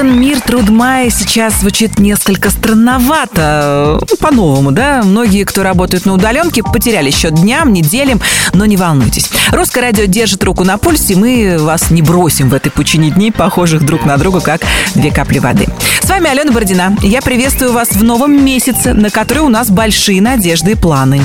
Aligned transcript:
слоган 0.00 0.18
«Мир, 0.20 0.40
труд, 0.40 0.68
май» 0.68 1.10
сейчас 1.10 1.60
звучит 1.60 1.98
несколько 1.98 2.50
странновато. 2.50 4.00
По-новому, 4.18 4.72
да? 4.72 5.02
Многие, 5.04 5.44
кто 5.44 5.62
работает 5.62 6.06
на 6.06 6.14
удаленке, 6.14 6.62
потеряли 6.62 7.10
счет 7.10 7.34
дням, 7.34 7.72
неделям, 7.72 8.20
но 8.54 8.64
не 8.64 8.76
волнуйтесь. 8.76 9.30
Русское 9.50 9.80
радио 9.80 10.04
держит 10.06 10.42
руку 10.44 10.64
на 10.64 10.78
пульсе, 10.78 11.16
мы 11.16 11.56
вас 11.58 11.90
не 11.90 12.02
бросим 12.02 12.48
в 12.48 12.54
этой 12.54 12.70
пучине 12.70 13.10
дней, 13.10 13.30
похожих 13.30 13.84
друг 13.84 14.04
на 14.04 14.16
друга, 14.16 14.40
как 14.40 14.62
две 14.94 15.10
капли 15.10 15.38
воды. 15.38 15.66
С 16.02 16.08
вами 16.08 16.30
Алена 16.30 16.52
Бородина. 16.52 16.96
Я 17.02 17.20
приветствую 17.20 17.72
вас 17.72 17.88
в 17.90 18.02
новом 18.02 18.44
месяце, 18.44 18.94
на 18.94 19.10
который 19.10 19.40
у 19.40 19.48
нас 19.48 19.70
большие 19.70 20.22
надежды 20.22 20.72
и 20.72 20.74
планы 20.74 21.20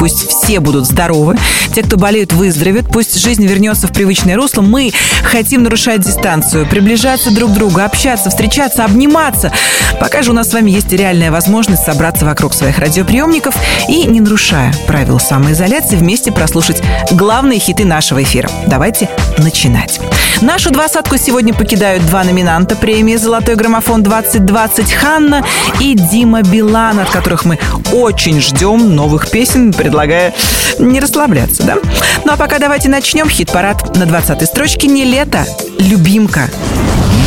пусть 0.00 0.30
все 0.30 0.60
будут 0.60 0.86
здоровы. 0.86 1.36
Те, 1.74 1.82
кто 1.82 1.98
болеют, 1.98 2.32
выздоровеют. 2.32 2.88
Пусть 2.90 3.20
жизнь 3.20 3.46
вернется 3.46 3.86
в 3.86 3.92
привычное 3.92 4.34
русло. 4.34 4.62
Мы 4.62 4.92
хотим 5.22 5.62
нарушать 5.62 6.00
дистанцию, 6.00 6.66
приближаться 6.66 7.30
друг 7.30 7.50
к 7.50 7.54
другу, 7.54 7.80
общаться, 7.80 8.19
встречаться, 8.28 8.84
обниматься. 8.84 9.50
Пока 9.98 10.20
же 10.20 10.32
у 10.32 10.34
нас 10.34 10.50
с 10.50 10.52
вами 10.52 10.70
есть 10.70 10.92
реальная 10.92 11.30
возможность 11.30 11.84
собраться 11.84 12.26
вокруг 12.26 12.52
своих 12.52 12.78
радиоприемников 12.78 13.54
и, 13.88 14.04
не 14.04 14.20
нарушая 14.20 14.74
правил 14.86 15.18
самоизоляции, 15.18 15.96
вместе 15.96 16.32
прослушать 16.32 16.82
главные 17.12 17.58
хиты 17.58 17.86
нашего 17.86 18.22
эфира. 18.22 18.50
Давайте 18.66 19.08
начинать. 19.38 20.00
Нашу 20.40 20.70
двадцатку 20.70 21.18
сегодня 21.18 21.52
покидают 21.52 22.06
два 22.06 22.24
номинанта 22.24 22.74
премии 22.74 23.16
«Золотой 23.16 23.56
граммофон-2020» 23.56 24.94
Ханна 24.94 25.44
и 25.80 25.94
Дима 25.94 26.42
Билан, 26.42 26.98
от 26.98 27.10
которых 27.10 27.44
мы 27.44 27.58
очень 27.92 28.40
ждем 28.40 28.96
новых 28.96 29.30
песен, 29.30 29.72
предлагая 29.72 30.32
не 30.78 30.98
расслабляться, 30.98 31.62
да? 31.64 31.76
Ну 32.24 32.32
а 32.32 32.36
пока 32.36 32.58
давайте 32.58 32.88
начнем 32.88 33.28
хит-парад 33.28 33.96
на 33.96 34.04
20-й 34.04 34.46
строчке 34.46 34.86
«Не 34.86 35.04
лето, 35.04 35.44
любимка». 35.78 36.48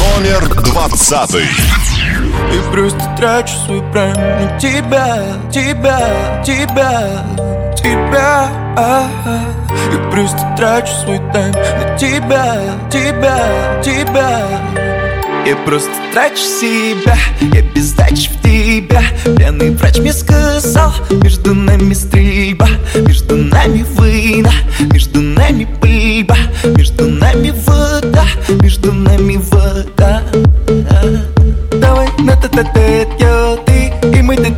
Номер 0.03 0.63
двадцатый. 0.63 1.45
И 1.45 2.71
просто 2.71 2.99
трачу 3.17 3.53
свой 3.65 3.81
прайм 3.91 4.15
на 4.15 4.59
тебя, 4.59 5.23
тебя, 5.51 6.43
тебя, 6.45 7.25
тебя 7.75 8.49
И 9.93 10.11
просто 10.11 10.53
трачу 10.57 10.93
свой 11.03 11.19
тайм 11.31 11.53
на 11.53 11.97
тебя, 11.97 12.55
тебя, 12.91 13.81
тебя 13.81 14.82
я 15.45 15.55
просто 15.57 15.91
трачу 16.13 16.37
себя, 16.37 17.17
я 17.41 17.61
без 17.61 17.89
сдачи 17.89 18.29
в 18.29 18.41
тебя. 18.41 19.01
Пьяный 19.37 19.71
врач 19.71 19.97
мне 19.97 20.13
сказал, 20.13 20.93
между 21.09 21.53
нами 21.53 21.93
стрельба 21.93 22.67
Между 22.95 23.35
нами 23.35 23.85
война, 23.95 24.51
между 24.79 25.21
нами 25.21 25.67
пыльба 25.81 26.37
Между 26.77 27.09
нами 27.09 27.53
вода, 27.65 28.25
между 28.61 28.93
нами 28.93 29.37
вода. 29.49 30.23
Давай 31.73 32.07
на 32.19 32.35
тет 32.37 33.09
ты 33.65 33.93
и 34.17 34.21
мы 34.21 34.35
тет 34.37 34.49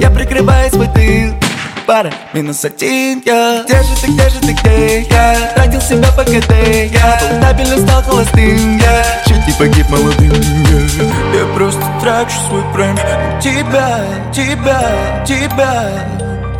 Я 0.00 0.10
прикрываю 0.10 0.70
свой 0.70 0.88
тыл 0.88 1.43
пара 1.86 2.12
Минус 2.32 2.64
один 2.64 3.22
я. 3.24 3.64
Где 3.64 3.82
же 3.82 3.96
ты, 4.00 4.06
где 4.12 4.28
же 4.28 4.40
ты, 4.40 4.52
где 4.52 5.02
я? 5.02 5.52
Тратил 5.54 5.80
себя 5.80 6.08
по 6.16 6.22
КД 6.22 6.52
я 6.92 7.18
стабильно, 7.40 7.78
стал 7.78 8.02
холостым 8.02 8.78
я. 8.78 9.04
Чуть 9.26 9.46
не 9.46 9.52
погиб 9.58 9.88
молодым 9.88 10.32
я. 10.32 11.38
Я 11.38 11.54
просто 11.54 11.82
трачу 12.00 12.36
свой 12.48 12.62
прайм 12.72 12.96
тебя, 13.40 14.00
тебя, 14.32 15.24
тебя 15.26 15.90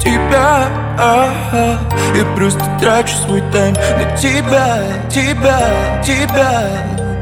Тебя, 0.00 0.68
а-а. 0.98 1.78
Я 2.14 2.24
просто 2.36 2.60
трачу 2.78 3.14
свой 3.24 3.40
тайм 3.52 3.74
на 3.74 4.16
тебя, 4.18 4.82
тебя, 5.08 6.02
тебя 6.04 7.13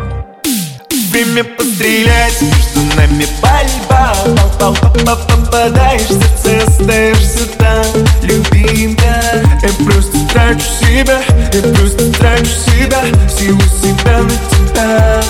Время 1.12 1.44
пострелять, 1.44 2.40
между 2.40 2.96
нами 2.96 3.26
пальба 3.42 4.16
Пал, 4.24 4.50
пал, 4.58 4.76
пал, 5.04 5.18
попадаешь 5.28 6.08
в 6.08 6.42
сердце, 6.42 6.66
остаешься 6.66 7.46
там. 7.58 7.84
Любимка, 8.22 9.22
я 9.62 9.84
просто 9.84 10.16
трачу 10.32 10.64
себя 10.80 11.20
Я 11.52 11.62
просто 11.74 12.10
трачу 12.12 12.46
себя, 12.46 13.04
силу 13.28 13.60
себя 13.60 14.22
на 14.22 14.30
тебя. 14.30 15.22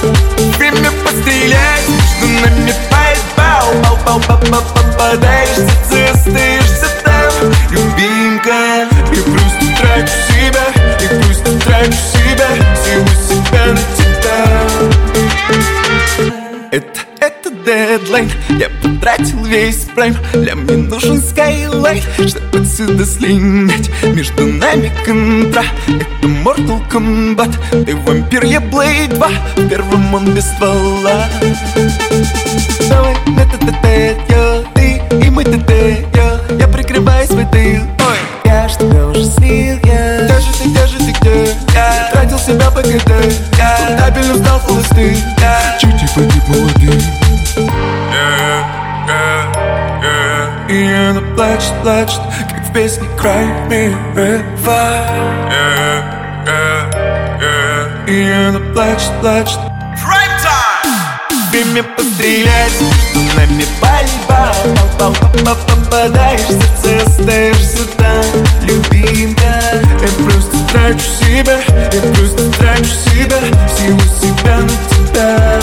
Время 0.57 0.93
пострелять, 1.05 1.89
между 1.89 2.27
нами 2.47 2.73
пальба 2.89 3.65
Пал, 3.83 3.99
пал, 4.05 4.21
пал, 4.21 4.41
пал, 4.51 4.63
попадаешь 4.75 5.49
в 5.51 5.91
сердце, 5.91 5.92
дедлайн 18.13 18.31
Я 18.51 18.69
потратил 18.83 19.45
весь 19.45 19.87
прайм 19.95 20.17
Для 20.35 20.55
мне 20.55 20.77
нужен 20.77 21.23
скайлайн 21.23 22.03
Чтобы 22.17 22.59
отсюда 22.59 23.05
слинять. 23.07 23.91
Между 24.03 24.47
нами 24.47 24.93
контра. 25.05 25.65
Это 25.87 26.29
Mortal 26.29 26.81
Kombat. 26.91 27.85
Ты 27.85 27.97
вампир, 27.97 28.45
я 28.45 28.61
Блейд 28.61 29.15
2 29.15 29.29
В 29.57 29.69
первом 29.69 30.15
он 30.15 30.35
без 30.35 30.45
ствола. 30.45 31.29
Давай, 32.89 33.17
это 33.39 33.59
тет 33.59 34.19
я 34.29 34.63
Ты 34.75 35.03
и 35.25 35.31
мы 35.31 35.45
тет 35.45 35.69
я 36.15 36.41
Я 36.59 36.69
прикрываю 36.69 37.27
свой 37.27 37.47
тыл 37.47 37.83
Ой, 37.99 38.19
я 38.45 38.69
ж 38.69 38.77
тебя 38.77 39.07
уже 39.07 39.25
слил, 39.25 39.79
я. 39.85 40.25
Где 40.25 40.41
же 40.41 40.53
ты, 40.59 40.69
где 40.69 40.87
же 40.87 40.99
ты, 40.99 41.13
где? 41.21 41.57
Я? 41.75 42.11
Тратил 42.13 42.39
себя 42.39 42.71
по 42.71 42.83
КД 42.83 43.11
Я 43.57 43.99
стабильно 43.99 44.35
стал 44.37 44.61
холостым 44.61 45.17
Я. 45.39 45.79
Чуть 45.81 45.95
не 45.95 46.09
погиб 46.15 46.49
молодым 46.49 47.22
плачет, 51.35 51.73
плачет, 51.83 52.21
как 52.51 52.69
в 52.69 52.73
песне 52.73 53.09
Cry 53.19 53.69
Me 53.69 53.95
River 54.15 55.23
И 58.07 58.31
она 58.31 58.61
плачет, 58.73 59.13
плачет 59.21 59.59
Время 61.51 61.83
пострелять, 61.83 62.73
нами 63.37 63.67
пальба 63.81 64.55
Пал, 64.99 65.13
пал, 65.13 65.15
пал, 65.45 65.57
попадаешь 65.67 66.41
в 66.41 66.83
сердце, 66.83 67.07
остаешься 67.07 67.87
там 67.99 68.25
Любимка, 68.63 69.61
я 70.01 70.25
просто 70.25 70.57
трачу 70.73 71.05
себя 71.21 71.61
Я 71.93 72.01
просто 72.15 72.51
трачу 72.59 72.85
себя, 72.85 73.39
силу 73.77 74.01
себя 74.21 74.57
на 74.61 74.71
тебя 74.89 75.61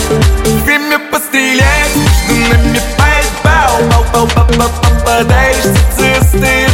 Время 0.64 1.00
пострелять, 1.10 1.96
нами 2.28 2.80
пальба 2.96 3.10
Пал, 4.12 4.26
пал, 4.26 4.28
пал, 4.28 4.46
пал, 4.56 4.89
попадаешь 5.00 5.56
сердце, 5.96 6.69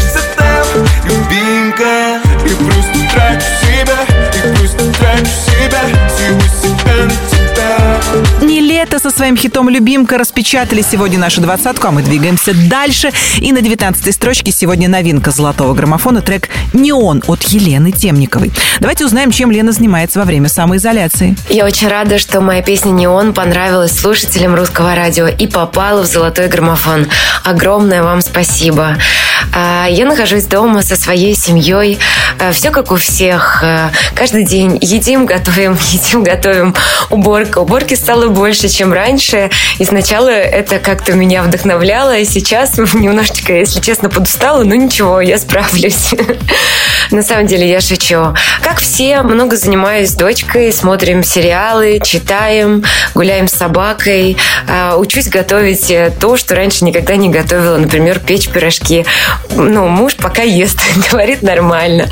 со 9.10 9.16
своим 9.18 9.36
хитом 9.36 9.68
«Любимка» 9.68 10.18
распечатали 10.18 10.82
сегодня 10.82 11.16
нашу 11.16 11.40
двадцатку, 11.40 11.86
а 11.86 11.90
мы 11.92 12.02
двигаемся 12.02 12.52
дальше. 12.68 13.12
И 13.38 13.52
на 13.52 13.60
девятнадцатой 13.60 14.12
строчке 14.12 14.50
сегодня 14.50 14.88
новинка 14.88 15.30
золотого 15.30 15.74
граммофона 15.74 16.22
трек 16.22 16.48
«Неон» 16.72 17.22
от 17.28 17.44
Елены 17.44 17.92
Темниковой. 17.92 18.50
Давайте 18.80 19.04
узнаем, 19.04 19.30
чем 19.30 19.52
Лена 19.52 19.70
занимается 19.70 20.18
во 20.18 20.24
время 20.24 20.48
самоизоляции. 20.48 21.36
Я 21.48 21.66
очень 21.66 21.86
рада, 21.86 22.18
что 22.18 22.40
моя 22.40 22.62
песня 22.62 22.90
«Неон» 22.90 23.32
понравилась 23.32 23.96
слушателям 23.96 24.56
русского 24.56 24.96
радио 24.96 25.28
и 25.28 25.46
попала 25.46 26.02
в 26.02 26.06
золотой 26.06 26.48
граммофон. 26.48 27.06
Огромное 27.44 28.02
вам 28.02 28.22
спасибо. 28.22 28.96
А, 29.54 29.86
Я 29.88 30.06
нахожусь 30.06 30.44
дома 30.46 30.82
со 30.82 30.96
своей 30.96 31.36
семьей. 31.36 31.98
Все 32.52 32.70
как 32.70 32.90
у 32.90 32.96
всех. 32.96 33.62
А, 33.62 33.90
Каждый 34.16 34.44
день 34.44 34.78
едим, 34.80 35.26
готовим, 35.26 35.78
едим, 35.92 36.24
готовим. 36.24 36.74
Уборка. 37.10 37.58
Уборки 37.58 37.94
стало 37.94 38.26
больше, 38.28 38.68
чем 38.68 38.92
раньше. 38.96 39.50
И 39.78 39.84
сначала 39.84 40.30
это 40.30 40.78
как-то 40.78 41.12
меня 41.12 41.42
вдохновляло. 41.42 42.18
И 42.18 42.24
сейчас 42.24 42.76
немножечко, 42.94 43.52
если 43.52 43.80
честно, 43.80 44.08
подустала. 44.08 44.64
Но 44.64 44.74
ничего, 44.74 45.20
я 45.20 45.38
справлюсь. 45.38 46.10
На 47.10 47.22
самом 47.22 47.46
деле 47.46 47.68
я 47.68 47.80
шучу. 47.80 48.34
Как 48.62 48.80
все, 48.80 49.22
много 49.22 49.56
занимаюсь 49.56 50.12
дочкой, 50.12 50.72
смотрим 50.72 51.22
сериалы, 51.22 52.00
читаем, 52.02 52.84
гуляем 53.14 53.46
с 53.46 53.52
собакой, 53.52 54.36
а, 54.68 54.96
учусь 54.96 55.28
готовить 55.28 55.90
э, 55.90 56.12
то, 56.18 56.36
что 56.36 56.56
раньше 56.56 56.84
никогда 56.84 57.16
не 57.16 57.28
готовила, 57.28 57.76
например, 57.76 58.18
печь 58.18 58.48
пирожки. 58.48 59.06
Ну, 59.50 59.86
муж 59.88 60.16
пока 60.16 60.42
ест, 60.42 60.80
говорит 61.10 61.42
нормально. 61.42 62.08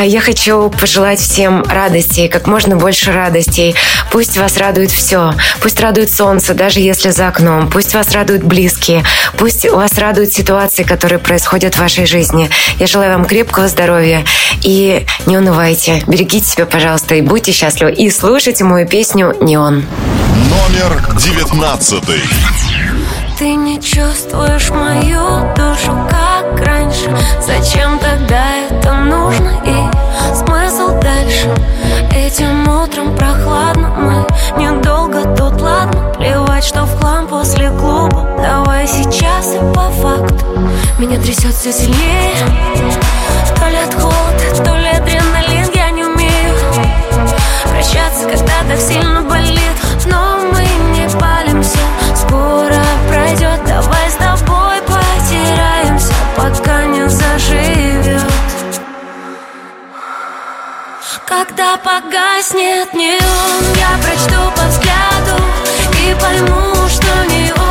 А 0.00 0.04
Я 0.04 0.20
хочу 0.20 0.70
пожелать 0.70 1.18
всем 1.18 1.64
радостей, 1.64 2.28
как 2.28 2.46
можно 2.46 2.76
больше 2.76 3.10
радостей. 3.10 3.74
Пусть 4.12 4.38
вас 4.38 4.56
радует 4.56 4.92
все. 4.92 5.32
Пусть 5.60 5.80
радует 5.80 6.08
солнце, 6.08 6.54
даже 6.54 6.78
если 6.78 7.10
за 7.10 7.26
окном. 7.26 7.68
Пусть 7.68 7.94
вас 7.94 8.12
радуют 8.12 8.44
близкие. 8.44 9.02
Пусть 9.36 9.68
вас 9.68 9.98
радуют 9.98 10.32
ситуации, 10.32 10.84
которые 10.84 11.18
происходят 11.18 11.74
в 11.74 11.80
вашей 11.80 12.06
жизни. 12.06 12.48
Я 12.78 12.86
желаю 12.86 13.14
вам 13.14 13.24
крепкого 13.24 13.66
здоровья. 13.66 14.24
И 14.62 15.04
не 15.26 15.36
унывайте. 15.36 16.00
Берегите 16.06 16.46
себя, 16.46 16.66
пожалуйста, 16.66 17.16
и 17.16 17.20
будьте 17.20 17.50
счастливы. 17.50 17.90
И 17.90 18.08
слушайте 18.08 18.62
мою 18.62 18.86
песню 18.86 19.34
«Неон». 19.40 19.84
Номер 20.48 21.02
девятнадцатый. 21.18 22.22
Ты 23.36 23.54
не 23.54 23.80
чувствуешь 23.80 24.70
мою 24.70 25.54
душу, 25.56 26.07
раньше 26.88 27.16
Зачем 27.40 27.98
тогда 27.98 28.56
это 28.70 28.94
нужно 28.94 29.52
и 29.64 30.34
смысл 30.34 30.98
дальше? 31.00 31.54
Этим 32.14 32.68
утром 32.68 33.14
прохладно, 33.16 33.88
мы 33.96 34.62
недолго 34.62 35.22
тут, 35.36 35.60
ладно? 35.60 36.12
Плевать, 36.16 36.64
что 36.64 36.84
в 36.84 36.98
хлам 36.98 37.26
после 37.26 37.70
клуба. 37.70 38.26
Давай 38.38 38.86
сейчас 38.86 39.54
и 39.54 39.58
по 39.74 39.90
факту. 39.90 40.44
Меня 40.98 41.18
трясет 41.20 41.54
все 41.54 41.72
сильнее. 41.72 42.34
То 43.58 43.68
ли 43.68 43.76
от 43.76 43.94
холода, 43.94 44.64
то 44.64 44.76
ли 44.76 44.88
адреналин 44.88 45.70
Я 45.74 45.90
не 45.90 46.04
умею 46.04 46.54
прощаться, 47.70 48.24
когда 48.28 48.52
так 48.68 48.80
сильно 48.80 49.22
болит 49.22 49.57
не 57.38 58.02
заживет 58.02 58.22
Когда 61.26 61.76
погаснет 61.76 62.92
неон 62.94 63.64
Я 63.76 63.98
прочту 64.02 64.50
по 64.56 64.62
взгляду 64.68 65.42
И 66.00 66.14
пойму, 66.20 66.88
что 66.88 67.24
не 67.32 67.52
он 67.52 67.67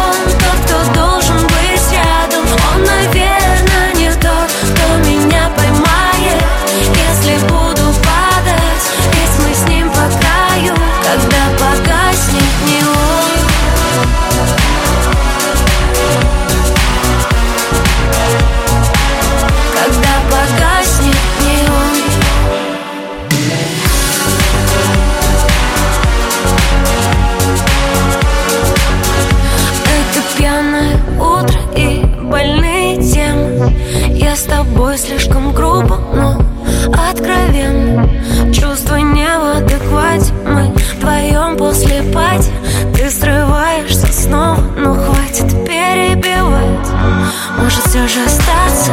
все 47.87 48.05
же 48.05 48.25
остаться. 48.25 48.91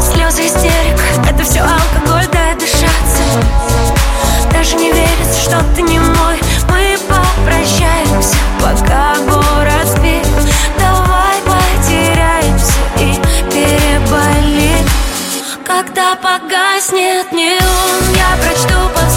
Слезы 0.00 0.46
истерик, 0.46 1.00
это 1.28 1.42
все 1.42 1.60
алкоголь, 1.60 2.26
дай 2.32 2.54
дышаться. 2.54 3.22
Даже 4.52 4.76
не 4.76 4.92
верится, 4.92 5.40
что 5.40 5.64
ты 5.74 5.82
не 5.82 5.98
мой. 5.98 6.40
Мы 6.70 6.96
попрощаемся, 7.08 8.36
пока 8.60 9.16
город 9.26 9.88
спит. 9.88 10.24
Давай 10.78 11.38
потеряемся 11.42 12.78
и 13.00 13.14
переболим 13.50 14.88
Когда 15.66 16.14
погаснет 16.14 17.32
неон 17.32 18.14
Я 18.14 18.36
прочту 18.40 18.78
по 18.94 19.10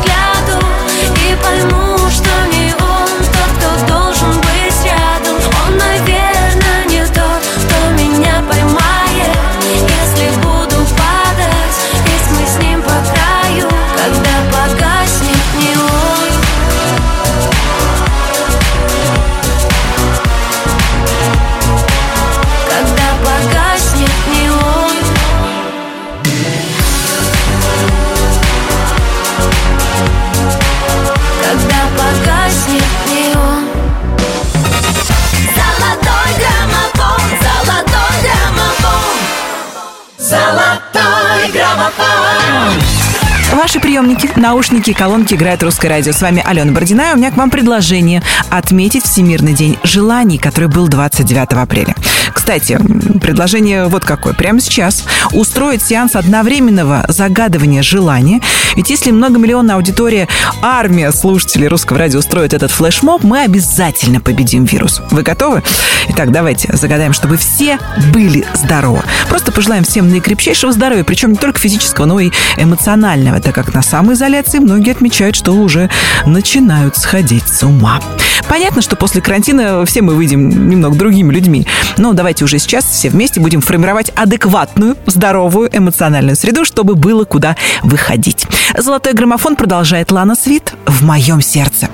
приемники, 44.42 44.61
наушники, 44.72 44.98
колонки 44.98 45.34
играют 45.34 45.62
русское 45.64 45.90
радио. 45.90 46.14
С 46.14 46.22
вами 46.22 46.42
Алена 46.46 46.72
Бородина. 46.72 47.12
У 47.14 47.18
меня 47.18 47.30
к 47.30 47.36
вам 47.36 47.50
предложение 47.50 48.24
отметить 48.50 49.04
Всемирный 49.04 49.54
день 49.54 49.78
желаний, 49.84 50.38
который 50.38 50.70
был 50.70 50.88
29 50.88 51.54
апреля. 51.54 51.94
Кстати, 52.34 52.80
предложение 53.22 53.88
вот 53.88 54.06
какое. 54.06 54.34
Прямо 54.34 54.62
сейчас 54.62 55.04
устроить 55.34 55.84
сеанс 55.84 56.16
одновременного 56.16 57.06
загадывания 57.10 57.84
желания. 57.84 58.42
Ведь 58.76 58.90
если 58.90 59.12
многомиллионная 59.12 59.76
аудитория, 59.76 60.30
армия 60.62 61.12
слушателей 61.12 61.68
русского 61.68 62.00
радио 62.00 62.20
устроит 62.20 62.54
этот 62.54 62.72
флешмоб, 62.72 63.24
мы 63.24 63.42
обязательно 63.42 64.22
победим 64.22 64.64
вирус. 64.64 65.02
Вы 65.12 65.24
готовы? 65.24 65.64
Итак, 66.10 66.32
давайте 66.32 66.76
загадаем, 66.78 67.12
чтобы 67.12 67.36
все 67.36 67.78
были 68.14 68.46
здоровы. 68.54 69.02
Просто 69.28 69.52
пожелаем 69.52 69.84
всем 69.84 70.10
наикрепчайшего 70.10 70.72
здоровья, 70.72 71.04
причем 71.04 71.32
не 71.32 71.38
только 71.38 71.60
физического, 71.60 72.06
но 72.06 72.20
и 72.20 72.32
эмоционального, 72.58 73.42
так 73.42 73.54
как 73.54 73.74
на 73.74 73.82
самоизоляции 73.82 74.61
многие 74.62 74.92
отмечают, 74.92 75.36
что 75.36 75.52
уже 75.52 75.90
начинают 76.26 76.98
сходить 76.98 77.48
с 77.48 77.64
ума. 77.64 78.00
Понятно, 78.48 78.82
что 78.82 78.96
после 78.96 79.22
карантина 79.22 79.86
все 79.86 80.02
мы 80.02 80.16
выйдем 80.16 80.70
немного 80.70 80.96
другими 80.96 81.34
людьми, 81.34 81.66
но 81.98 82.14
давайте 82.14 82.44
уже 82.44 82.60
сейчас 82.60 82.86
все 82.86 83.10
вместе 83.10 83.40
будем 83.40 83.62
формировать 83.62 84.10
адекватную, 84.16 84.98
здоровую 85.06 85.70
эмоциональную 85.72 86.36
среду, 86.36 86.66
чтобы 86.66 86.96
было 86.96 87.24
куда 87.24 87.56
выходить. 87.84 88.46
Золотой 88.78 89.14
граммофон 89.14 89.56
продолжает 89.56 90.12
Лана 90.12 90.36
Свит 90.36 90.74
в 90.86 91.04
моем 91.04 91.42
сердце. 91.42 91.90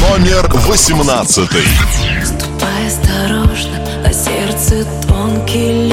Номер 0.00 0.48
восемнадцатый. 0.66 1.64
Ступай 2.24 2.86
осторожно, 2.86 3.78
а 4.04 4.12
сердце 4.12 4.86
тонкий 5.06 5.89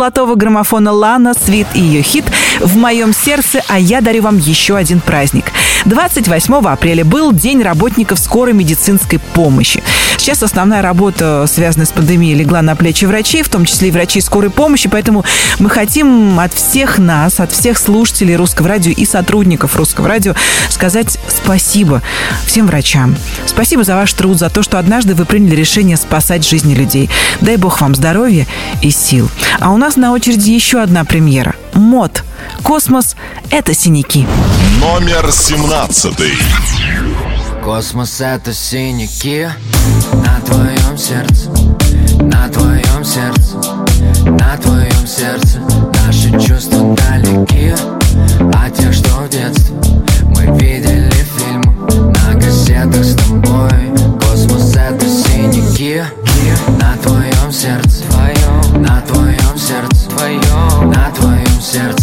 золотого 0.00 0.34
граммофона 0.34 0.92
Лана, 0.92 1.34
Свит 1.34 1.66
и 1.74 1.80
ее 1.80 2.00
хит 2.00 2.24
«В 2.58 2.74
моем 2.78 3.12
сердце, 3.12 3.60
а 3.68 3.78
я 3.78 4.00
дарю 4.00 4.22
вам 4.22 4.38
еще 4.38 4.78
один 4.78 5.00
праздник». 5.00 5.52
28 5.84 6.54
апреля 6.54 7.04
был 7.04 7.32
День 7.32 7.62
работников 7.62 8.18
скорой 8.18 8.54
медицинской 8.54 9.18
помощи. 9.18 9.82
Сейчас 10.16 10.42
основная 10.42 10.80
работа, 10.80 11.44
связанная 11.46 11.86
с 11.86 11.92
пандемией, 11.92 12.34
легла 12.34 12.62
на 12.62 12.76
плечи 12.76 13.04
врачей, 13.04 13.42
в 13.42 13.50
том 13.50 13.66
числе 13.66 13.88
и 13.88 13.90
врачей 13.90 14.22
скорой 14.22 14.50
помощи, 14.50 14.88
поэтому 14.90 15.24
мы 15.58 15.68
хотим 15.68 16.38
от 16.40 16.54
всех 16.54 16.98
нас, 16.98 17.38
от 17.38 17.52
всех 17.52 17.78
слушателей 17.78 18.36
Русского 18.36 18.68
радио 18.68 18.92
и 18.92 19.04
сотрудников 19.04 19.76
Русского 19.76 20.08
радио 20.08 20.34
сказать 20.70 21.18
спасибо 21.50 22.00
всем 22.46 22.68
врачам. 22.68 23.16
Спасибо 23.44 23.82
за 23.82 23.96
ваш 23.96 24.12
труд, 24.12 24.38
за 24.38 24.50
то, 24.50 24.62
что 24.62 24.78
однажды 24.78 25.16
вы 25.16 25.24
приняли 25.24 25.56
решение 25.56 25.96
спасать 25.96 26.46
жизни 26.48 26.74
людей. 26.74 27.10
Дай 27.40 27.56
бог 27.56 27.80
вам 27.80 27.96
здоровья 27.96 28.46
и 28.82 28.92
сил. 28.92 29.28
А 29.58 29.72
у 29.72 29.76
нас 29.76 29.96
на 29.96 30.12
очереди 30.12 30.52
еще 30.52 30.80
одна 30.80 31.04
премьера. 31.04 31.56
МОД. 31.74 32.22
Космос– 32.62 33.16
это 33.50 33.74
синяки. 33.74 34.28
Номер 34.80 35.32
семнадцатый. 35.32 36.34
Космос 37.64 38.20
это 38.20 38.54
синяки 38.54 39.48
на 40.12 40.40
твоем 40.46 40.96
сердце, 40.96 41.50
на 42.22 42.48
твоем 42.48 43.04
сердце, 43.04 43.56
на 44.24 44.56
твоем 44.56 45.06
сердце. 45.06 45.58
Наши 46.06 46.30
чувства 46.46 46.96
далеки, 46.96 47.74
а 48.54 48.70
те, 48.70 48.92
что 48.92 49.10
в 49.10 49.28
детстве 49.28 49.74
мы 50.34 50.58
видели 50.58 50.99
на 52.84 52.92
кассетах 52.92 53.04
с 53.04 53.14
тобой. 53.14 53.70
Космос 54.20 54.76
это 54.76 55.06
синяки 55.06 56.02
на 56.80 56.96
твоем 57.02 57.52
сердце, 57.52 58.04
твоем, 58.10 58.82
на 58.82 59.00
твоем 59.02 59.58
сердце, 59.58 60.08
твоем, 60.08 60.90
на 60.90 61.10
твоем 61.10 61.60
сердце. 61.60 61.99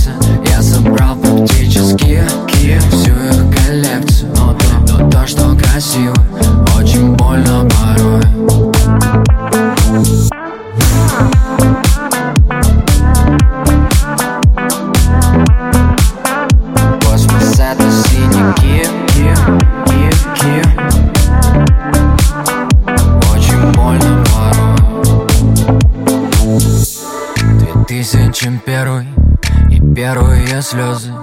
Слезы 30.68 31.14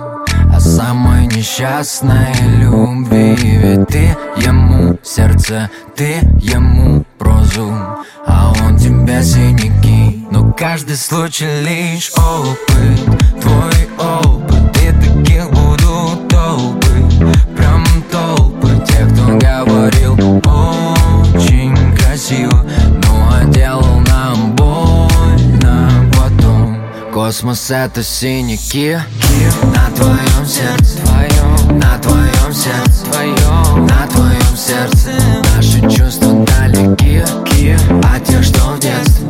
О 0.53 0.59
самой 0.59 1.27
несчастной 1.27 2.33
любви. 2.61 3.37
Ведь 3.37 3.89
ты 3.89 4.17
ему 4.37 4.99
сердце, 5.03 5.69
ты 5.95 6.21
ему 6.41 7.05
прозу 7.19 7.71
А 8.27 8.53
он 8.63 8.79
тебе 8.79 9.23
синяки. 9.23 10.27
Но 10.31 10.53
каждый 10.53 10.97
случай 10.97 11.61
лишь 11.63 12.11
опыт 12.17 13.21
Твой 13.43 13.89
опыт. 13.99 14.77
И 14.83 14.93
таких 14.93 15.51
будут 15.51 16.29
толпы 16.29 17.35
Прям 17.55 17.85
толпы. 18.11 18.69
Тех, 18.87 19.13
кто 19.13 19.27
говорил 19.37 20.15
очень 21.35 21.97
красиво 21.97 22.65
Но 23.03 23.29
а 23.31 23.45
делал 23.45 24.01
нам 24.07 24.57
больно. 24.57 25.91
Потом 26.17 26.79
Космос 27.13 27.71
это 27.71 28.03
синяки 28.03 28.97
На 29.75 29.91
твоем 29.97 30.47
сердце 30.47 30.99
Твоем 31.05 31.79
На 31.79 31.99
твоем 31.99 32.53
сердце 32.53 33.05
Твоем 33.11 33.87
На 33.87 34.07
твоем 34.07 34.57
сердце 34.57 35.11
Наши 35.57 35.81
чувства 35.81 36.45
далеки 36.47 37.23
А 38.03 38.21
те, 38.21 38.43
что 38.43 38.61
в 38.71 38.81
детстве 38.81 39.24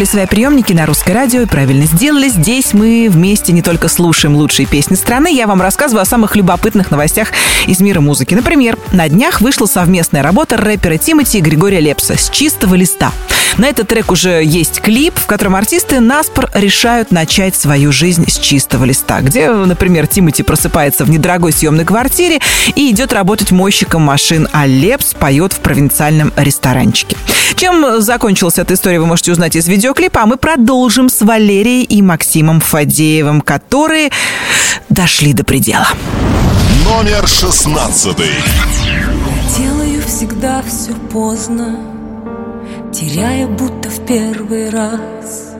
настроили 0.00 0.04
свои 0.04 0.26
приемники 0.26 0.72
на 0.72 0.86
русское 0.86 1.12
радио 1.12 1.42
и 1.42 1.46
правильно 1.46 1.84
сделали. 1.84 2.28
Здесь 2.28 2.72
мы 2.72 3.08
вместе 3.10 3.52
не 3.52 3.62
только 3.62 3.88
слушаем 3.88 4.34
лучшие 4.36 4.66
песни 4.66 4.94
страны, 4.94 5.34
я 5.34 5.46
вам 5.46 5.60
рассказываю 5.60 6.02
о 6.02 6.06
самых 6.06 6.36
любопытных 6.36 6.90
новостях 6.90 7.28
из 7.66 7.80
мира 7.80 8.00
музыки. 8.00 8.34
Например, 8.34 8.78
на 8.92 9.08
днях 9.08 9.40
вышла 9.40 9.66
совместная 9.66 10.22
работа 10.22 10.56
рэпера 10.56 10.96
Тимати 10.96 11.38
и 11.38 11.40
Григория 11.40 11.80
Лепса 11.80 12.16
«С 12.16 12.30
чистого 12.30 12.74
листа». 12.74 13.12
На 13.58 13.66
этот 13.66 13.88
трек 13.88 14.10
уже 14.10 14.42
есть 14.44 14.80
клип, 14.80 15.18
в 15.18 15.26
котором 15.26 15.56
артисты 15.56 16.00
наспор 16.00 16.48
решают 16.54 17.10
начать 17.10 17.56
свою 17.56 17.92
жизнь 17.92 18.30
с 18.30 18.38
чистого 18.38 18.84
листа, 18.84 19.20
где, 19.20 19.50
например, 19.50 20.06
Тимати 20.06 20.42
просыпается 20.42 21.04
в 21.04 21.10
недорогой 21.10 21.52
съемной 21.52 21.84
квартире 21.84 22.38
и 22.74 22.90
идет 22.90 23.12
работать 23.12 23.50
мойщиком 23.50 24.02
машин, 24.02 24.48
а 24.52 24.66
Лепс 24.66 25.14
поет 25.14 25.52
в 25.52 25.58
провинциальном 25.58 26.32
ресторанчике. 26.36 27.16
Чем 27.56 28.00
закончилась 28.00 28.58
эта 28.58 28.74
история, 28.74 29.00
вы 29.00 29.06
можете 29.06 29.32
узнать 29.32 29.56
из 29.56 29.66
видеоклипа, 29.90 30.22
а 30.22 30.26
мы 30.26 30.36
продолжим 30.36 31.08
с 31.08 31.20
Валерией 31.20 31.84
и 31.84 32.02
Максимом 32.02 32.60
Фадеевым, 32.60 33.40
которые 33.40 34.10
дошли 34.88 35.32
до 35.32 35.44
предела. 35.44 35.88
Номер 36.84 37.26
шестнадцатый. 37.26 38.30
Делаю 39.56 40.02
всегда 40.06 40.62
все 40.62 40.92
поздно, 41.12 41.76
теряя 42.92 43.48
будто 43.48 43.90
в 43.90 44.06
первый 44.06 44.70
раз 44.70 45.54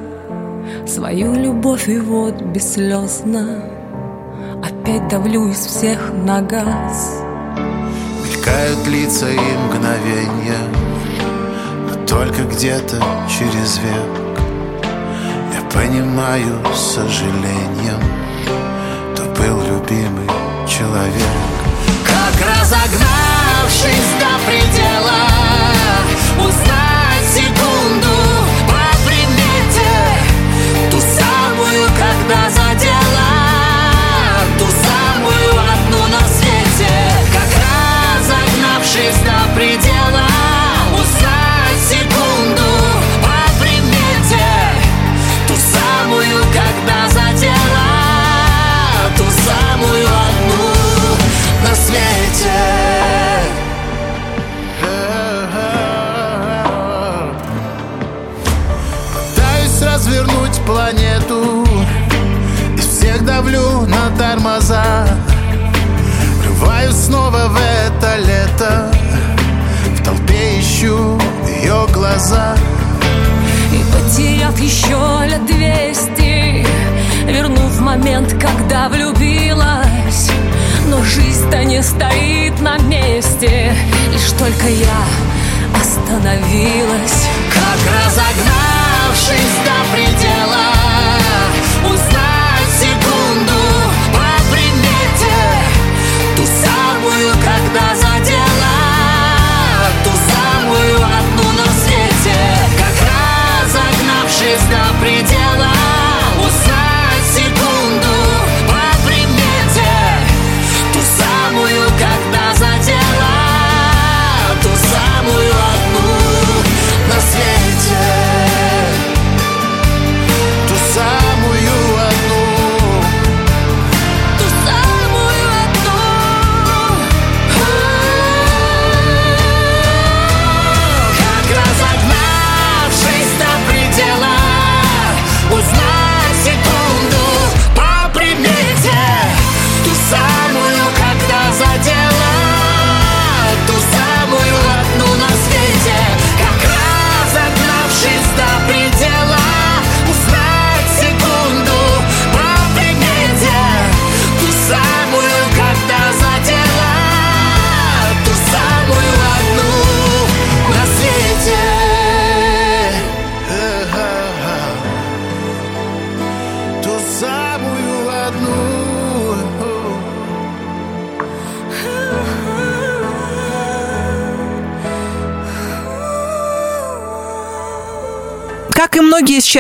свою 0.87 1.35
любовь 1.35 1.89
и 1.89 1.99
вот 1.99 2.41
бесслезно 2.43 3.65
опять 4.63 5.09
давлю 5.09 5.49
из 5.49 5.59
всех 5.59 6.13
на 6.25 6.41
газ. 6.41 7.23
Мелькают 8.25 8.87
лица 8.87 9.29
и 9.29 9.39
мгновенья 9.67 10.59
Но 10.71 11.00
только 12.11 12.43
где-то 12.43 13.01
через 13.29 13.79
век 13.79 14.21
понимаю 15.73 16.61
с 16.75 16.95
сожалением 16.95 18.01
То 19.15 19.23
был 19.41 19.61
любимый 19.61 20.29
человек. 20.67 21.15
Как 22.05 22.35
разогнавшись 22.49 24.11
до 24.19 24.51
предела 24.51 25.29
Узнать 26.45 26.90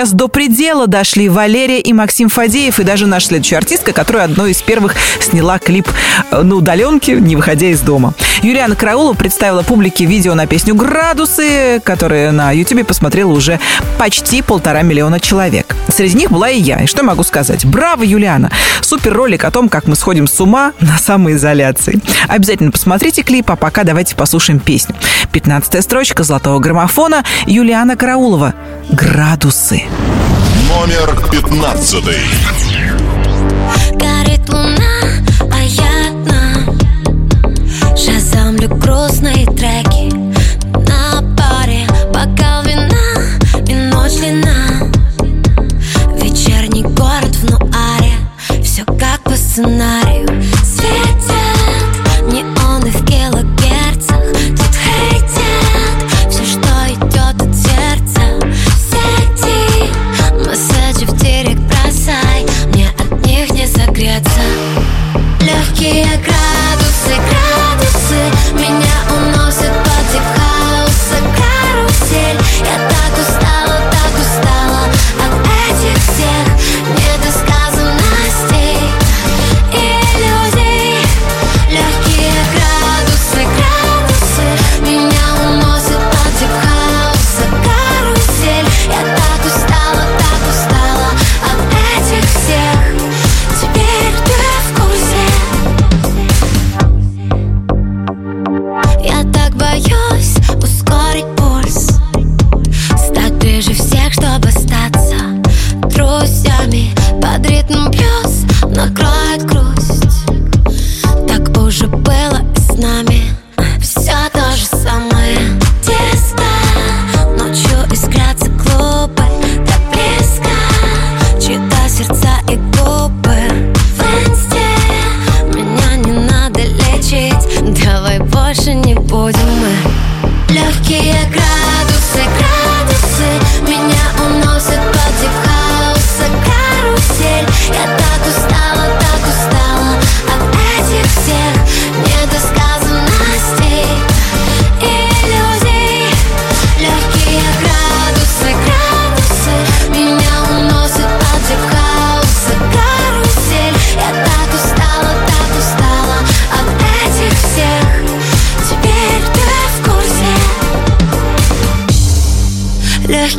сейчас 0.01 0.13
до 0.15 0.29
предела 0.29 0.87
дошли 0.87 1.29
Валерия 1.29 1.79
и 1.79 1.93
Максим 1.93 2.31
Фадеев, 2.31 2.81
и 2.81 2.85
даже 2.85 3.07
наша 3.07 3.27
следующая 3.27 3.59
артистка, 3.59 3.93
которая 3.93 4.25
одной 4.25 4.53
из 4.53 4.63
первых 4.63 4.95
сняла 5.21 5.59
клип 5.59 5.87
э, 6.31 6.41
на 6.41 6.55
удаленке, 6.55 7.17
не 7.17 7.37
выходя 7.37 7.67
из 7.67 7.83
дома. 7.83 8.15
Юлиана 8.42 8.74
Караулова 8.74 9.12
представила 9.14 9.62
публике 9.62 10.07
видео 10.07 10.35
на 10.35 10.46
песню 10.46 10.74
«Градусы», 10.74 11.81
которое 11.85 12.33
на 12.33 12.53
Ютубе 12.53 12.85
посмотрело 12.85 13.33
уже 13.33 13.61
почти 13.98 14.40
полтора 14.40 14.81
миллиона 14.81 15.20
человек. 15.20 15.76
Среди 15.88 16.16
них 16.16 16.31
была 16.31 16.48
и 16.48 16.59
я. 16.59 16.79
И 16.79 16.87
что 16.87 17.03
могу 17.03 17.22
сказать? 17.22 17.66
Браво, 17.66 18.03
Юлиана! 18.03 18.50
Супер 18.81 19.12
ролик 19.12 19.44
о 19.44 19.50
том, 19.50 19.68
как 19.68 19.87
мы 19.87 19.94
сходим 19.94 20.26
с 20.26 20.40
ума 20.40 20.72
на 20.81 20.96
самоизоляции. 20.96 22.00
Обязательно 22.29 22.70
посмотрите 22.70 23.22
клип, 23.22 23.50
а 23.50 23.57
пока 23.57 23.85
давайте 23.85 24.16
послушаем 24.16 24.59
песню. 24.59 24.94
15 25.33 25.85
строчка 25.85 26.22
золотого 26.22 26.61
граммофона 26.61 27.24
Юлиана 27.46 27.96
Караулова 27.96 28.55
«Градусы». 28.88 29.83
Номер 30.68 31.14
пятнадцатый. 31.31 32.20
Горит 33.92 34.48
луна, 34.48 34.89
Шазамлю 38.61 38.77
грустные 38.77 39.46
треки. 39.46 40.12
На 40.87 41.23
паре 41.37 41.87
бокал 42.12 42.62
вина 42.62 42.90
и 43.66 43.75
ночь 43.75 44.16
длина 44.18 44.90
Вечерний 46.16 46.83
город 46.83 47.35
в 47.37 47.51
нуаре 47.51 48.12
Все 48.62 48.85
как 48.85 49.23
по 49.23 49.37
сценарию. 49.37 50.29
Светят 50.62 51.23
неоны 52.27 52.90
в 52.90 53.05
килогерцах 53.07 54.20
Тут 54.51 54.75
хейтят 54.77 56.31
все, 56.31 56.44
что 56.44 56.68
идет 56.88 57.40
от 57.40 57.57
сердца. 57.57 58.20
Сети 58.90 59.90
месседжи 60.46 61.07
в 61.07 61.16
директ 61.16 61.61
бросай. 61.61 62.44
Мне 62.75 62.90
от 62.99 63.27
них 63.27 63.51
не 63.53 63.66
согреться. 63.66 64.40
Легкие 65.40 66.05
градусы, 66.18 66.39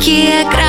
Легкие 0.02 0.42
градусы, 0.50 0.61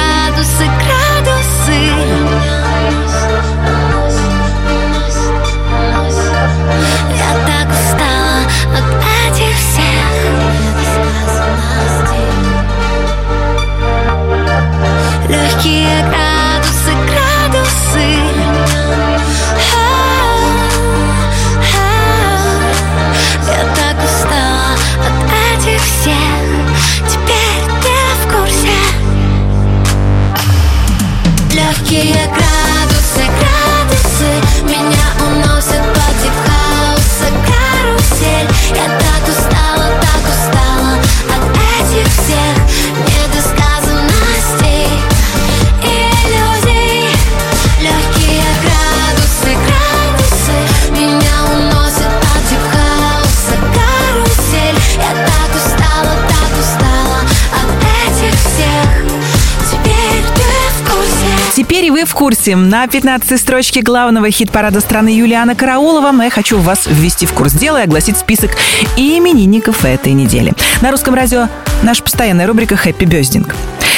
курсе. 62.23 62.55
На 62.55 62.87
15 62.87 63.37
строчке 63.37 63.81
главного 63.81 64.31
хит-парада 64.31 64.79
страны 64.79 65.09
Юлиана 65.09 65.55
Караулова 65.55 66.23
я 66.23 66.29
хочу 66.29 66.57
вас 66.57 66.87
ввести 66.87 67.25
в 67.25 67.33
курс 67.33 67.51
дела 67.51 67.81
и 67.81 67.83
огласить 67.83 68.15
список 68.15 68.51
именинников 68.95 69.83
этой 69.83 70.13
недели. 70.13 70.53
На 70.79 70.91
русском 70.91 71.15
радио 71.15 71.49
наша 71.81 72.01
постоянная 72.01 72.47
рубрика 72.47 72.77
«Хэппи 72.77 73.03
Бездинг». 73.03 73.53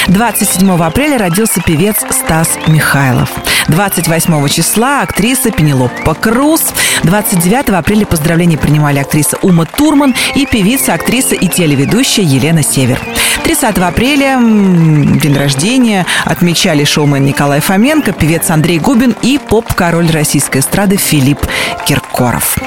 27 0.08 0.72
апреля 0.82 1.18
родился 1.18 1.60
певец 1.60 1.98
Стас 2.10 2.58
Михайлов. 2.66 3.30
28 3.68 4.48
числа 4.48 5.02
актриса 5.02 5.52
Пенелопа 5.52 6.14
Круз. 6.14 6.62
29 7.04 7.68
апреля 7.70 8.06
поздравления 8.06 8.58
принимали 8.58 8.98
актриса 8.98 9.36
Ума 9.42 9.66
Турман 9.66 10.16
и 10.34 10.46
певица, 10.46 10.94
актриса 10.94 11.36
и 11.36 11.46
телеведущая 11.46 12.24
Елена 12.24 12.64
Север. 12.64 13.00
30 13.46 13.78
апреля 13.78 14.40
день 14.40 15.38
рождения 15.38 16.04
отмечали 16.24 16.82
шоумен 16.82 17.24
Николай 17.24 17.60
Фоменко, 17.60 18.10
певец 18.10 18.50
Андрей 18.50 18.80
Губин 18.80 19.14
и 19.22 19.38
поп-король 19.38 20.10
российской 20.10 20.58
эстрады 20.58 20.96
Филипп 20.96 21.38
Киркоров. 21.86 22.58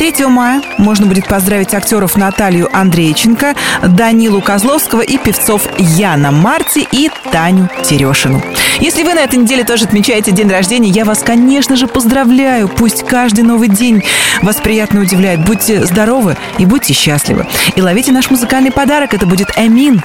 3 0.00 0.26
мая 0.28 0.62
можно 0.78 1.04
будет 1.04 1.28
поздравить 1.28 1.74
актеров 1.74 2.16
Наталью 2.16 2.74
Андрейченко, 2.74 3.54
Данилу 3.82 4.40
Козловского 4.40 5.02
и 5.02 5.18
певцов 5.18 5.68
Яна 5.76 6.30
Марти 6.30 6.88
и 6.90 7.10
Таню 7.30 7.68
Терешину. 7.84 8.42
Если 8.80 9.02
вы 9.02 9.12
на 9.12 9.18
этой 9.18 9.38
неделе 9.38 9.62
тоже 9.62 9.84
отмечаете 9.84 10.30
день 10.30 10.48
рождения, 10.48 10.88
я 10.88 11.04
вас, 11.04 11.22
конечно 11.22 11.76
же, 11.76 11.86
поздравляю. 11.86 12.66
Пусть 12.66 13.06
каждый 13.06 13.44
новый 13.44 13.68
день 13.68 14.02
вас 14.40 14.56
приятно 14.56 15.02
удивляет. 15.02 15.44
Будьте 15.44 15.84
здоровы 15.84 16.38
и 16.56 16.64
будьте 16.64 16.94
счастливы. 16.94 17.46
И 17.76 17.82
ловите 17.82 18.10
наш 18.10 18.30
музыкальный 18.30 18.72
подарок. 18.72 19.12
Это 19.12 19.26
будет 19.26 19.50
Эмин, 19.58 20.02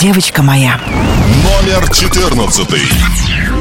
девочка 0.00 0.42
моя. 0.42 0.80
Номер 1.44 1.86
14. 1.92 3.57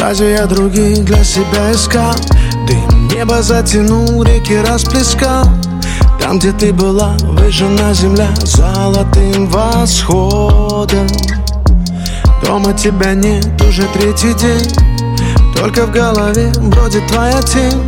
Разве 0.00 0.32
я 0.32 0.46
других 0.46 1.04
для 1.04 1.22
себя 1.22 1.72
искал? 1.72 2.14
Дым 2.66 3.08
небо 3.08 3.42
затянул, 3.42 4.22
реки 4.22 4.56
расплескал. 4.56 5.44
Там, 6.18 6.38
где 6.38 6.52
ты 6.52 6.72
была, 6.72 7.16
выжжена 7.22 7.92
земля 7.92 8.30
Золотым 8.42 9.46
восходом. 9.48 11.06
Дома 12.42 12.72
тебя 12.72 13.12
нет 13.12 13.60
уже 13.60 13.82
третий 13.92 14.32
день. 14.34 14.72
Только 15.54 15.84
в 15.84 15.92
голове 15.92 16.50
бродит 16.58 17.06
твоя 17.08 17.42
тень. 17.42 17.86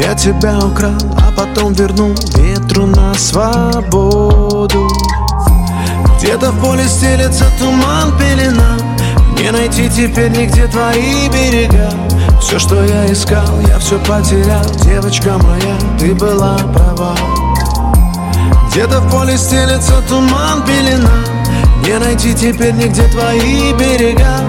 Я 0.00 0.14
тебя 0.14 0.56
украл, 0.58 0.94
а 1.18 1.32
потом 1.36 1.72
вернул 1.72 2.14
ветру 2.36 2.86
на 2.86 3.12
свободу. 3.14 4.88
Где-то 6.16 6.52
в 6.52 6.60
поле 6.60 6.84
стелется 6.84 7.46
туман, 7.58 8.16
пелена 8.18 8.83
Не 9.38 9.50
найти 9.50 9.88
теперь 9.88 10.30
нигде 10.30 10.66
твои 10.66 11.28
берега. 11.28 11.90
Все, 12.40 12.58
что 12.58 12.82
я 12.84 13.12
искал, 13.12 13.60
я 13.68 13.78
все 13.78 13.98
потерял. 13.98 14.64
Девочка 14.84 15.38
моя, 15.38 15.76
ты 15.98 16.14
была 16.14 16.56
права. 16.72 17.14
Где-то 18.70 19.00
в 19.00 19.10
поле 19.10 19.36
стелется 19.36 20.02
туман, 20.08 20.62
пелена. 20.64 21.10
Не 21.86 21.98
найти 21.98 22.34
теперь 22.34 22.74
нигде 22.74 23.02
твои 23.08 23.72
берега. 23.74 24.40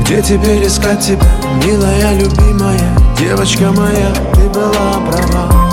Где 0.00 0.22
теперь 0.22 0.66
искать 0.66 1.00
тебя, 1.00 1.26
милая, 1.64 2.14
любимая? 2.14 2.96
Девочка 3.18 3.72
моя, 3.72 4.12
ты 4.34 4.48
была 4.48 5.00
права 5.10 5.63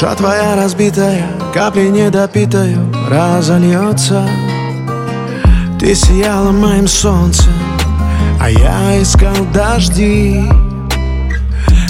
Душа 0.00 0.14
твоя 0.14 0.54
разбитая, 0.54 1.26
капли 1.52 1.88
недопитаю 1.88 2.88
разольется 3.10 4.24
Ты 5.80 5.92
сияла 5.92 6.52
моим 6.52 6.86
солнцем, 6.86 7.52
а 8.40 8.48
я 8.48 9.02
искал 9.02 9.34
дожди. 9.52 10.40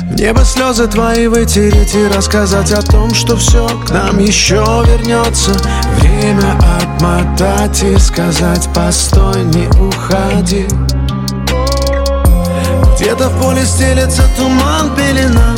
В 0.05 0.15
небо 0.15 0.43
слезы 0.43 0.87
твои 0.87 1.27
вытереть 1.27 1.95
и 1.95 2.09
рассказать 2.09 2.73
о 2.73 2.81
том, 2.81 3.13
что 3.13 3.37
все 3.37 3.69
к 3.87 3.91
нам 3.91 4.19
еще 4.19 4.65
вернется 4.87 5.53
Время 6.01 6.57
отмотать 6.81 7.83
и 7.83 7.99
сказать 7.99 8.71
постой, 8.73 9.45
не 9.45 9.67
уходи 9.67 10.67
Где-то 12.95 13.29
в 13.29 13.43
поле 13.43 13.67
стелется 13.67 14.23
туман, 14.39 14.97
пелена 14.97 15.58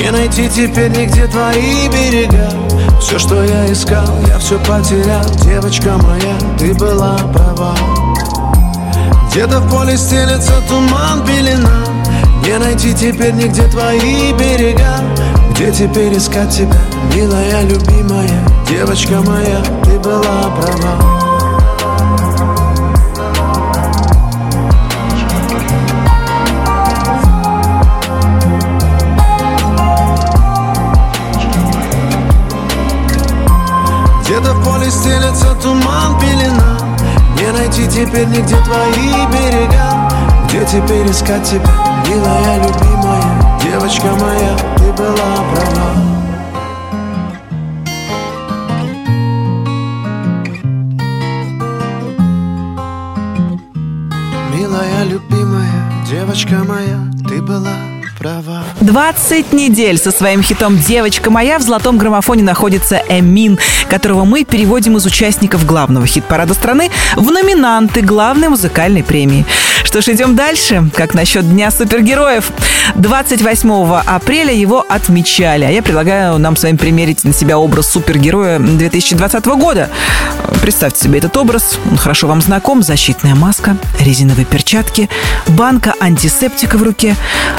Не 0.00 0.10
найти 0.10 0.48
теперь 0.48 0.90
нигде 0.90 1.26
твои 1.26 1.86
берега. 1.88 2.48
Все, 3.00 3.18
что 3.18 3.44
я 3.44 3.70
искал, 3.70 4.08
я 4.26 4.38
все 4.38 4.58
потерял. 4.58 5.24
Девочка 5.44 5.98
моя, 5.98 6.38
ты 6.58 6.72
была 6.72 7.18
права. 7.34 7.76
Где-то 9.30 9.60
в 9.60 9.70
поле 9.70 9.98
стелется 9.98 10.54
туман, 10.66 11.22
пелена. 11.26 11.84
Не 12.46 12.58
найти 12.58 12.94
теперь 12.94 13.34
нигде 13.34 13.68
твои 13.68 14.32
берега. 14.32 15.00
Где 15.50 15.70
теперь 15.70 16.16
искать 16.16 16.50
тебя, 16.50 16.80
милая, 17.14 17.62
любимая? 17.64 18.48
Девочка 18.70 19.20
моя, 19.20 19.62
ты 19.84 19.98
была 19.98 20.50
права 20.56 21.19
поле 34.64 34.90
стелется 34.90 35.54
туман, 35.62 36.18
пелена. 36.20 36.78
Не 37.36 37.52
найти 37.52 37.86
теперь 37.86 38.26
нигде 38.26 38.56
твои 38.62 39.26
берега. 39.32 40.08
Где 40.48 40.64
теперь 40.64 41.10
искать 41.10 41.44
тебя, 41.44 41.70
милая, 42.08 42.58
любимая? 42.58 43.60
Девочка 43.62 44.06
моя, 44.20 44.56
ты 44.76 44.92
была 44.92 45.30
права. 45.52 45.90
Милая, 54.52 55.04
любимая, 55.04 56.04
девочка 56.06 56.56
моя, 56.66 56.98
ты 57.28 57.40
была 57.40 57.89
права 58.20 58.64
20 58.82 59.54
недель 59.54 59.96
со 59.96 60.10
своим 60.10 60.42
хитом 60.42 60.76
«Девочка 60.76 61.30
моя» 61.30 61.58
в 61.58 61.62
золотом 61.62 61.96
граммофоне 61.96 62.42
находится 62.42 63.02
Эмин, 63.08 63.58
которого 63.88 64.26
мы 64.26 64.44
переводим 64.44 64.98
из 64.98 65.06
участников 65.06 65.64
главного 65.64 66.06
хит-парада 66.06 66.52
страны 66.52 66.90
в 67.16 67.30
номинанты 67.30 68.02
главной 68.02 68.50
музыкальной 68.50 69.02
премии. 69.02 69.46
Что 69.90 70.02
ж, 70.02 70.10
идем 70.10 70.36
дальше. 70.36 70.88
Как 70.94 71.14
насчет 71.14 71.50
Дня 71.50 71.72
супергероев? 71.72 72.52
28 72.94 73.70
апреля 74.06 74.54
его 74.54 74.86
отмечали. 74.88 75.64
А 75.64 75.70
я 75.70 75.82
предлагаю 75.82 76.38
нам 76.38 76.54
с 76.54 76.62
вами 76.62 76.76
примерить 76.76 77.24
на 77.24 77.32
себя 77.32 77.58
образ 77.58 77.90
супергероя 77.90 78.60
2020 78.60 79.44
года. 79.46 79.90
Представьте 80.62 81.02
себе 81.02 81.18
этот 81.18 81.36
образ. 81.36 81.76
Он 81.90 81.96
хорошо 81.96 82.28
вам 82.28 82.40
знаком. 82.40 82.84
Защитная 82.84 83.34
маска, 83.34 83.76
резиновые 83.98 84.44
перчатки, 84.44 85.08
банка 85.48 85.94
антисептика 85.98 86.78
в 86.78 86.84
руке. 86.84 87.16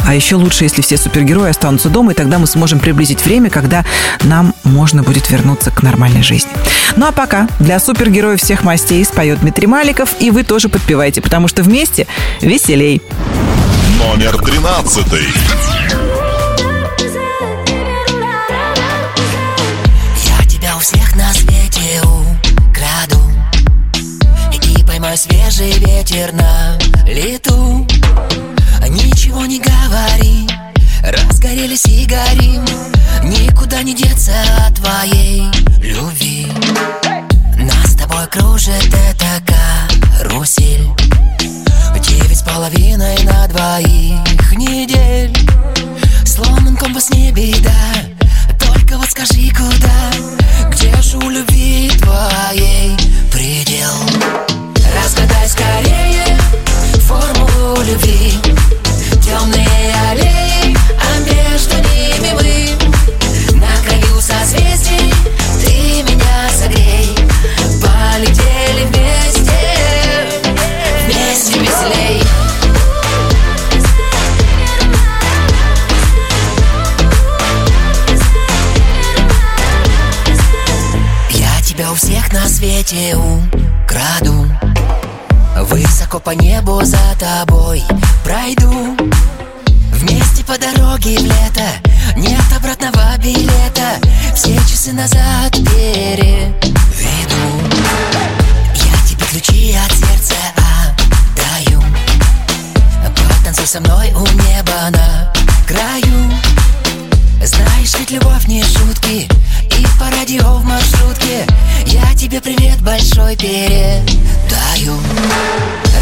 А 0.08 0.15
еще 0.15 0.36
лучше, 0.36 0.63
если 0.63 0.82
все 0.82 0.96
супергерои 0.96 1.50
останутся 1.50 1.89
дома, 1.89 2.13
и 2.13 2.15
тогда 2.15 2.39
мы 2.39 2.48
сможем 2.48 2.80
приблизить 2.80 3.26
время, 3.26 3.50
когда 3.50 3.84
нам 4.22 4.56
можно 4.63 5.04
будет 5.04 5.30
вернуться 5.30 5.70
к 5.70 5.84
нормальной 5.84 6.24
жизни. 6.24 6.52
Ну 6.96 7.08
а 7.08 7.12
пока 7.12 7.50
для 7.60 7.78
супергероев 7.80 8.41
всех 8.41 8.63
мастей 8.63 9.04
споет 9.04 9.41
Дмитрий 9.41 9.67
Маликов, 9.67 10.15
и 10.20 10.32
вы 10.32 10.44
тоже 10.44 10.70
подпевайте, 10.70 11.22
потому 11.22 11.50
что 11.50 11.63
вместе 11.63 12.08
веселей. 12.42 13.02
Номер 13.98 14.38
тринадцатый. 14.38 15.28
Я 20.26 20.46
тебя 20.48 20.76
у 20.76 20.80
всех 20.80 21.16
на 21.16 21.32
свете 21.34 22.02
украду 22.02 23.22
И 24.52 24.84
поймаю 24.84 25.18
свежий 25.18 25.72
ветер 25.80 26.34
на 26.34 26.78
лету 27.06 27.88
Ничего 28.90 29.46
не 29.46 29.60
говори, 29.60 30.48
разгорелись 31.04 31.86
и 31.86 32.06
горим 32.06 32.66
Никуда 33.24 33.84
не 33.84 33.94
деться 33.94 34.34
от 34.68 34.76
твоей 34.76 35.44
любви 35.78 36.48
Нас 37.58 37.92
с 37.92 37.96
тобой 37.96 38.28
кружит 38.28 38.94
эта 39.10 39.42
карусель 40.18 40.90
половиной 42.54 43.18
на 43.24 43.48
двоих 43.48 44.52
недель. 44.56 45.34
Сломан 46.26 46.76
компас 46.76 47.10
не 47.12 47.32
беда 47.32 47.70
Только 48.60 48.98
вот 48.98 49.10
скажи 49.10 49.50
куда? 49.52 50.70
Где 50.70 50.94
же 51.02 51.18
у 51.18 51.30
любви 51.30 51.90
твоей 52.00 52.98
предел? 53.32 53.94
Разгадай 54.96 55.48
скорее 55.48 56.38
формулу 57.08 57.82
любви. 57.84 58.34
Темные 59.24 59.96
аллеи, 60.12 60.76
а 61.00 61.20
между 61.20 61.76
ними 61.90 62.34
мы. 62.34 63.60
На 63.60 63.72
краю 63.86 64.22
созвездий 64.22 65.14
ты 65.62 66.04
меня 66.04 66.50
согрей. 66.54 67.16
Полетели 67.82 68.86
вместе, 68.88 69.60
вместе 71.06 71.60
веселей 71.60 72.21
на 82.34 82.48
свете 82.48 83.15
украду. 83.15 84.48
Высоко 85.58 86.20
по 86.20 86.32
небу 86.32 86.82
за 86.84 86.98
тобой 87.20 87.84
пройду. 88.24 88.98
Вместе 89.91 90.44
по 90.44 90.58
дороге 90.58 91.20
в 91.20 91.24
лето 91.24 91.67
Нет 92.15 92.41
обратного 92.56 93.17
билета. 93.17 94.00
Все 94.34 94.56
часы 94.70 94.94
назад 94.94 95.52
переведу. 95.52 96.54
Я 98.76 99.08
тебе 99.08 99.26
ключи 99.30 99.76
от 99.76 99.91
сердца 99.91 100.36
отдаю. 100.56 101.82
Потанцуй 103.28 103.67
со 103.67 103.80
мной 103.82 104.12
у 104.13 104.26
неба 104.44 104.89
на 104.91 105.34
краю 105.67 106.32
знаешь, 107.48 107.94
ведь 107.98 108.12
любовь 108.12 108.48
не 108.48 108.64
шутки 108.64 109.28
И 109.78 109.88
по 110.00 110.10
радио 110.12 110.58
в 110.58 110.64
маршрутке. 110.64 111.48
Я 111.86 112.14
тебе 112.16 112.40
привет 112.40 112.80
большой 112.82 113.36
передаю. 113.36 114.96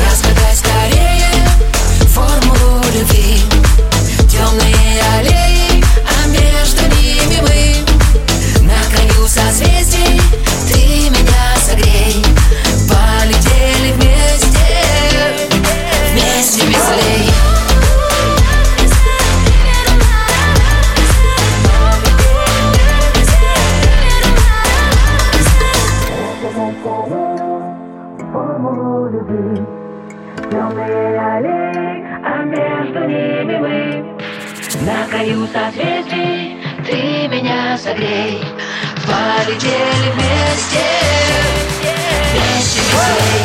Разгадай 0.05 0.55
скорее 0.55 1.49
формулу 2.07 2.83
любви. 2.93 3.41
Темные 4.29 5.01
аллеи, 5.17 5.83
а 6.05 6.27
между 6.27 6.83
ними 6.97 7.41
мы. 7.41 8.65
На 8.65 8.83
краю 8.91 9.27
созвездий 9.27 10.21
ты 10.67 11.09
меня 11.09 11.55
согрей. 11.65 12.23
Полетели 12.87 13.93
вместе, 13.93 14.67
вместе 16.11 16.65
веселей 16.65 17.28
краю 35.09 35.47
созвездий 35.47 36.57
ты 36.85 37.27
меня 37.27 37.77
согрей. 37.77 38.41
Полетели 39.05 40.11
вместе, 40.13 40.85
вместе 42.33 42.81
веселей 42.81 43.38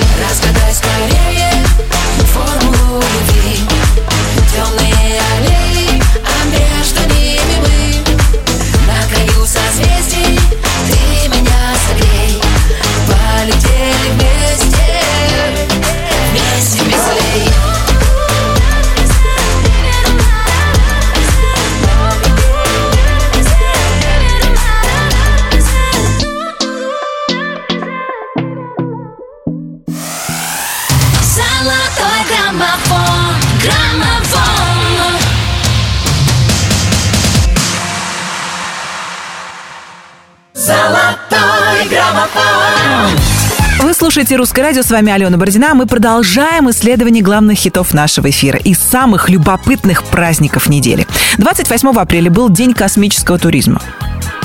слушаете 44.14 44.36
«Русское 44.36 44.62
радио», 44.62 44.82
с 44.82 44.92
вами 44.92 45.10
Алена 45.10 45.36
Бородина. 45.36 45.74
Мы 45.74 45.86
продолжаем 45.86 46.70
исследование 46.70 47.20
главных 47.20 47.58
хитов 47.58 47.92
нашего 47.92 48.30
эфира 48.30 48.60
и 48.60 48.72
самых 48.72 49.28
любопытных 49.28 50.04
праздников 50.04 50.68
недели. 50.68 51.08
28 51.38 51.88
апреля 51.88 52.30
был 52.30 52.48
День 52.48 52.74
космического 52.74 53.40
туризма. 53.40 53.82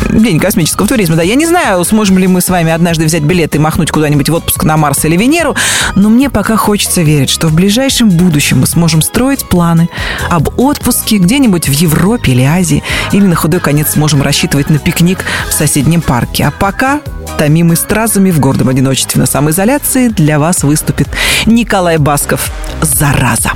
День 0.09 0.39
космического 0.39 0.87
туризма, 0.87 1.17
да. 1.17 1.21
Я 1.21 1.35
не 1.35 1.45
знаю, 1.45 1.83
сможем 1.83 2.17
ли 2.17 2.25
мы 2.25 2.41
с 2.41 2.49
вами 2.49 2.71
однажды 2.71 3.05
взять 3.05 3.21
билет 3.21 3.53
и 3.55 3.59
махнуть 3.59 3.91
куда-нибудь 3.91 4.29
в 4.29 4.33
отпуск 4.33 4.63
на 4.63 4.75
Марс 4.75 5.05
или 5.05 5.15
Венеру, 5.15 5.55
но 5.93 6.09
мне 6.09 6.31
пока 6.31 6.57
хочется 6.57 7.03
верить, 7.03 7.29
что 7.29 7.47
в 7.47 7.53
ближайшем 7.53 8.09
будущем 8.09 8.61
мы 8.61 8.65
сможем 8.65 9.03
строить 9.03 9.47
планы 9.47 9.87
об 10.31 10.59
отпуске 10.59 11.17
где-нибудь 11.17 11.69
в 11.69 11.73
Европе 11.73 12.31
или 12.31 12.41
Азии, 12.41 12.81
или 13.11 13.27
на 13.27 13.35
худой 13.35 13.59
конец 13.59 13.91
сможем 13.91 14.23
рассчитывать 14.23 14.71
на 14.71 14.79
пикник 14.79 15.19
в 15.47 15.53
соседнем 15.53 16.01
парке. 16.01 16.45
А 16.45 16.51
пока, 16.51 17.01
томимый 17.39 17.77
стразами 17.77 18.31
в 18.31 18.39
гордом 18.41 18.67
одиночестве. 18.67 19.21
На 19.21 19.25
самоизоляции, 19.25 20.09
для 20.09 20.39
вас 20.39 20.63
выступит 20.63 21.07
Николай 21.45 21.97
Басков. 21.97 22.51
«Зараза». 22.81 23.51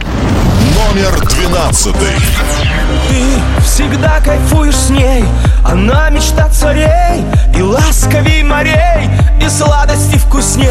Номер 0.74 1.12
двенадцатый. 1.28 2.16
Ты 3.10 3.62
всегда 3.62 4.22
кайфуешь 4.22 4.78
с 4.78 4.90
ней. 4.90 5.26
Она 5.66 6.10
мечта 6.10 6.48
царей 6.50 7.26
И 7.58 7.62
ласковей 7.62 8.44
морей 8.44 9.10
И 9.44 9.50
сладости 9.50 10.18
вкусней. 10.18 10.70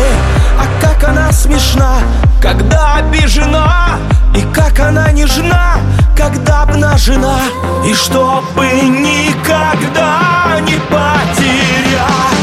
А 0.58 0.66
как 0.80 1.06
она 1.06 1.32
смешна 1.32 1.98
Когда 2.40 2.96
обижена 2.96 3.98
И 4.34 4.40
как 4.54 4.80
она 4.80 5.12
нежна 5.12 5.76
Когда 6.16 6.62
обнажена. 6.62 7.40
И 7.86 7.92
чтобы 7.92 8.66
никогда 8.88 10.60
не 10.60 10.76
потерять 10.88 12.41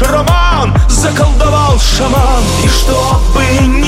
наш 0.00 0.10
роман 0.10 0.74
заколдовал 0.88 1.78
шаман. 1.78 2.42
И 2.64 2.68
чтобы 2.68 3.44
не 3.66 3.87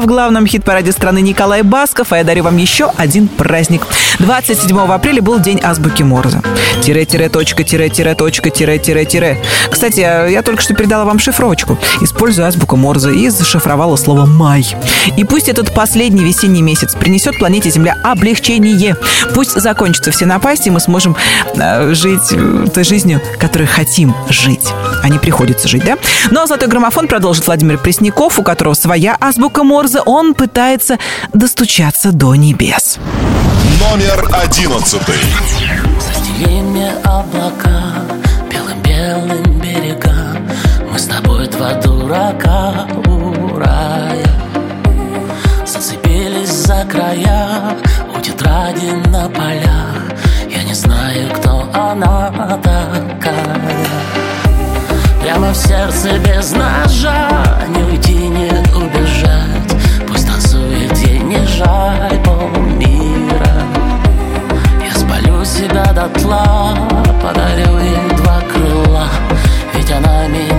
В 0.00 0.06
главном 0.06 0.46
хит-параде 0.46 0.92
страны 0.92 1.20
Николай 1.20 1.62
Басков, 1.62 2.12
а 2.12 2.18
я 2.18 2.24
дарю 2.24 2.44
вам 2.44 2.56
еще 2.56 2.92
один 2.96 3.26
праздник. 3.26 3.82
27 4.20 4.78
апреля 4.78 5.20
был 5.20 5.40
день 5.40 5.60
азбуки 5.60 6.04
Морзе. 6.04 6.40
Тире-тире, 6.82 7.28
точка, 7.28 7.64
тире-тире, 7.64 8.14
точка, 8.14 8.50
тире-тире-тире. 8.50 9.42
Кстати, 9.70 10.00
я 10.00 10.42
только 10.42 10.62
что 10.62 10.74
передала 10.74 11.04
вам 11.04 11.18
шифровочку. 11.18 11.78
Использую 12.00 12.46
азбуку 12.46 12.76
Морзе 12.76 13.12
и 13.12 13.28
зашифровала 13.28 13.96
слово 13.96 14.24
«май». 14.24 14.64
И 15.16 15.24
пусть 15.24 15.48
этот 15.48 15.74
последний 15.74 16.24
весенний 16.24 16.62
месяц 16.62 16.94
принесет 16.94 17.36
планете 17.38 17.70
Земля 17.70 17.96
облегчение. 18.04 18.96
Пусть 19.34 19.60
закончатся 19.60 20.12
все 20.12 20.26
напасти, 20.26 20.68
и 20.68 20.70
мы 20.70 20.80
сможем 20.80 21.16
э, 21.56 21.94
жить 21.94 22.32
э, 22.32 22.66
той 22.72 22.84
жизнью, 22.84 23.20
которой 23.38 23.66
хотим 23.66 24.14
жить. 24.28 24.68
А 25.02 25.08
не 25.08 25.18
приходится 25.18 25.66
жить, 25.68 25.84
да? 25.84 25.96
Ну 26.30 26.42
а 26.42 26.46
золотой 26.46 26.68
граммофон 26.68 27.08
продолжит 27.08 27.46
Владимир 27.46 27.78
Пресняков, 27.78 28.38
у 28.38 28.42
которого 28.42 28.74
своя 28.74 29.16
азбука 29.20 29.64
Морзе. 29.64 29.87
Он 30.04 30.34
пытается 30.34 30.98
достучаться 31.32 32.12
до 32.12 32.34
небес. 32.34 32.98
Номер 33.80 34.28
одиннадцатый. 34.32 35.14
Застели 36.00 36.60
мне 36.60 36.92
облака 37.04 37.82
белым-белым 38.50 39.60
берегам. 39.60 40.48
Мы 40.92 40.98
с 40.98 41.06
тобой 41.06 41.48
два 41.48 41.74
дурака 41.74 42.86
у 43.06 43.56
рая 43.58 44.26
Зацепились 45.66 46.50
за 46.50 46.84
края 46.90 47.76
у 48.14 48.20
тетради 48.20 48.90
на 49.08 49.28
полях. 49.28 50.02
Я 50.50 50.62
не 50.64 50.74
знаю, 50.74 51.30
кто 51.34 51.68
она 51.72 52.30
такая. 52.62 53.88
Прямо 55.22 55.52
в 55.52 55.56
сердце 55.56 56.18
без 56.18 56.52
ножа 56.52 57.28
Не 57.68 57.82
уйти, 57.82 58.07
жаль 61.56 62.18
полмира 62.24 63.54
Я 64.84 64.94
спалю 64.94 65.44
себя 65.44 65.84
дотла 65.92 66.76
Подарю 67.22 67.78
ей 67.78 68.16
два 68.16 68.40
крыла 68.52 69.08
Ведь 69.74 69.90
она 69.90 70.28
меня 70.28 70.57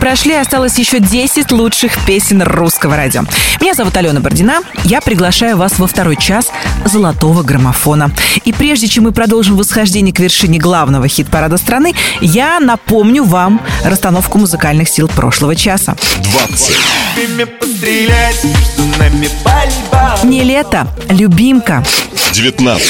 прошли, 0.00 0.34
осталось 0.34 0.78
еще 0.78 0.98
10 0.98 1.52
лучших 1.52 2.04
песен 2.06 2.42
русского 2.42 2.96
радио. 2.96 3.22
Меня 3.60 3.74
зовут 3.74 3.96
Алена 3.96 4.20
Бордина, 4.20 4.60
я 4.84 5.00
приглашаю 5.00 5.56
вас 5.56 5.78
во 5.78 5.86
второй 5.86 6.16
час 6.16 6.50
золотого 6.86 7.42
граммофона. 7.42 8.10
И 8.44 8.52
прежде 8.52 8.88
чем 8.88 9.04
мы 9.04 9.12
продолжим 9.12 9.56
восхождение 9.56 10.12
к 10.12 10.18
вершине 10.18 10.58
главного 10.58 11.06
хит-парада 11.06 11.58
страны, 11.58 11.94
я 12.20 12.58
напомню 12.58 13.24
вам 13.24 13.60
расстановку 13.84 14.38
музыкальных 14.38 14.88
сил 14.88 15.06
прошлого 15.06 15.54
часа. 15.54 15.94
20. 16.32 16.76
Время 17.14 17.46
пострелять, 17.46 18.42
между 18.42 18.98
нами 18.98 19.28
пальба 19.44 20.18
Не 20.24 20.42
лето, 20.42 20.88
любимка. 21.10 21.84
19. 22.32 22.88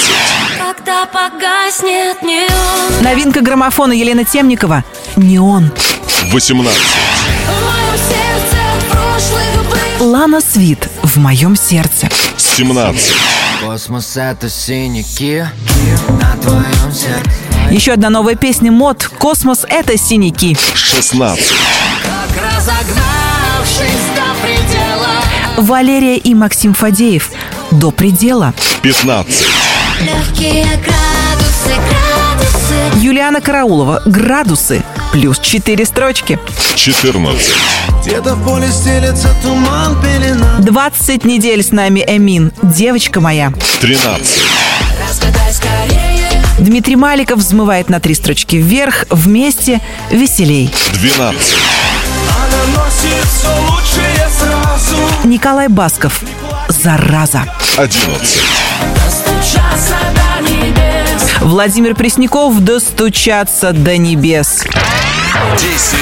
Когда 0.59 1.07
погаснет 1.07 2.23
неон 2.23 3.03
Новинка 3.03 3.41
граммофона 3.41 3.93
Елена 3.93 4.25
Темникова 4.25 4.85
«Неон». 5.17 5.73
18. 6.33 6.73
В 6.73 7.51
моем 7.67 7.99
сердце 7.99 8.57
прошлых 8.89 9.69
быв 9.69 10.01
Лана 10.01 10.41
Свит 10.41 10.89
«В 11.03 11.17
моем 11.17 11.57
сердце». 11.57 12.09
17. 12.37 13.13
Космос 13.61 14.17
это 14.17 14.49
синяки 14.49 15.45
на 16.21 16.37
твоем 16.41 16.93
сердце 16.93 17.31
Еще 17.73 17.93
одна 17.93 18.11
новая 18.11 18.37
песня 18.37 18.71
«Мод». 18.71 19.11
«Космос»— 19.19 19.67
это 19.69 19.99
синяки. 19.99 20.57
16. 20.75 21.45
Как 22.05 22.45
разогнавшись 22.45 24.07
до 24.15 24.41
предела 24.41 25.09
Валерия 25.57 26.17
и 26.17 26.33
Максим 26.35 26.75
Фадеев 26.75 27.29
«До 27.73 27.91
предела». 27.91 28.55
15. 28.83 29.47
Легкие 30.03 30.65
градусы, 30.77 31.75
градусы 31.75 33.05
Юлиана 33.05 33.41
Караулова 33.41 34.03
«Градусы» 34.07 34.85
плюс 35.13 35.39
4 35.39 35.85
строчки. 35.85 36.39
14. 36.77 37.53
Где-то 38.05 38.35
в 38.35 38.45
поле 38.45 38.69
стелется 38.69 39.35
туман, 39.43 40.01
пелена 40.01 40.59
20 40.59 41.25
недель 41.25 41.63
с 41.63 41.73
нами 41.73 42.05
Эмин, 42.07 42.53
девочка 42.63 43.21
моя. 43.21 43.53
13. 43.81 44.43
Разгадай 45.09 45.53
скорее 45.53 46.43
Дмитрий 46.59 46.97
Маликов 46.97 47.39
взмывает 47.39 47.89
на 47.89 48.01
три 48.01 48.15
строчки 48.15 48.57
вверх, 48.57 49.05
вместе 49.11 49.81
веселей. 50.11 50.71
12. 50.95 51.41
Она 52.37 52.83
носит 52.83 53.27
все 53.29 53.49
лучшее 53.63 54.29
сразу 54.39 54.97
Николай 55.25 55.69
Басков, 55.69 56.23
зараза. 56.69 57.45
11. 57.77 58.41
Достучаться 58.95 59.97
до 60.15 60.51
небес 60.51 60.91
Владимир 61.41 61.95
Пресняков, 61.95 62.61
достучаться 62.61 63.73
до 63.73 63.97
небес. 63.97 64.65
10 65.59 65.99